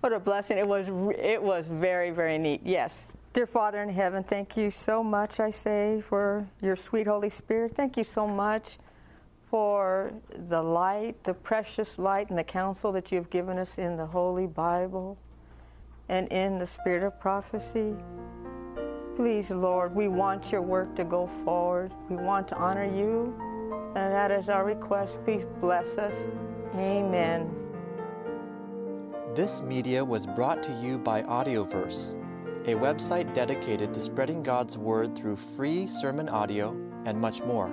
what 0.01 0.12
a 0.12 0.20
blessing. 0.20 0.59
It 0.59 0.68
was. 0.68 0.86
It 1.18 1.43
was 1.43 1.66
very, 1.66 2.11
very 2.11 2.38
neat. 2.38 2.61
Yes. 2.62 3.07
Dear 3.32 3.47
Father 3.47 3.82
in 3.82 3.88
heaven, 3.88 4.22
thank 4.22 4.59
you 4.59 4.70
so 4.70 5.03
much, 5.03 5.40
I 5.40 5.49
say, 5.49 6.03
for 6.07 6.47
your 6.61 6.76
sweet 6.76 7.07
Holy 7.07 7.30
Spirit. 7.30 7.74
Thank 7.74 7.97
you 7.97 8.05
so 8.05 8.28
much 8.28 8.76
for 9.49 10.12
the 10.51 10.62
light, 10.62 11.24
the 11.24 11.32
precious 11.32 11.99
light, 11.99 12.28
and 12.28 12.38
the 12.38 12.45
counsel 12.45 12.93
that 12.93 13.11
you 13.11 13.16
have 13.16 13.30
given 13.30 13.59
us 13.59 13.78
in 13.78 13.97
the 13.97 14.05
Holy 14.05 14.47
Bible 14.47 15.16
and 16.11 16.28
in 16.28 16.59
the 16.59 16.66
spirit 16.66 17.03
of 17.03 17.18
prophecy. 17.18 17.95
Please, 19.22 19.52
Lord, 19.52 19.94
we 19.94 20.08
want 20.08 20.50
your 20.50 20.62
work 20.62 20.96
to 20.96 21.04
go 21.04 21.28
forward. 21.44 21.94
We 22.08 22.16
want 22.16 22.48
to 22.48 22.56
honor 22.56 22.84
you, 22.84 23.32
and 23.94 24.12
that 24.12 24.32
is 24.32 24.48
our 24.48 24.64
request. 24.64 25.24
Please 25.24 25.46
bless 25.60 25.96
us. 25.96 26.26
Amen. 26.74 27.48
This 29.32 29.62
media 29.62 30.04
was 30.04 30.26
brought 30.26 30.60
to 30.64 30.72
you 30.72 30.98
by 30.98 31.22
Audioverse, 31.22 32.16
a 32.66 32.74
website 32.74 33.32
dedicated 33.32 33.94
to 33.94 34.00
spreading 34.00 34.42
God's 34.42 34.76
Word 34.76 35.14
through 35.14 35.36
free 35.36 35.86
sermon 35.86 36.28
audio 36.28 36.76
and 37.04 37.16
much 37.16 37.44
more. 37.44 37.70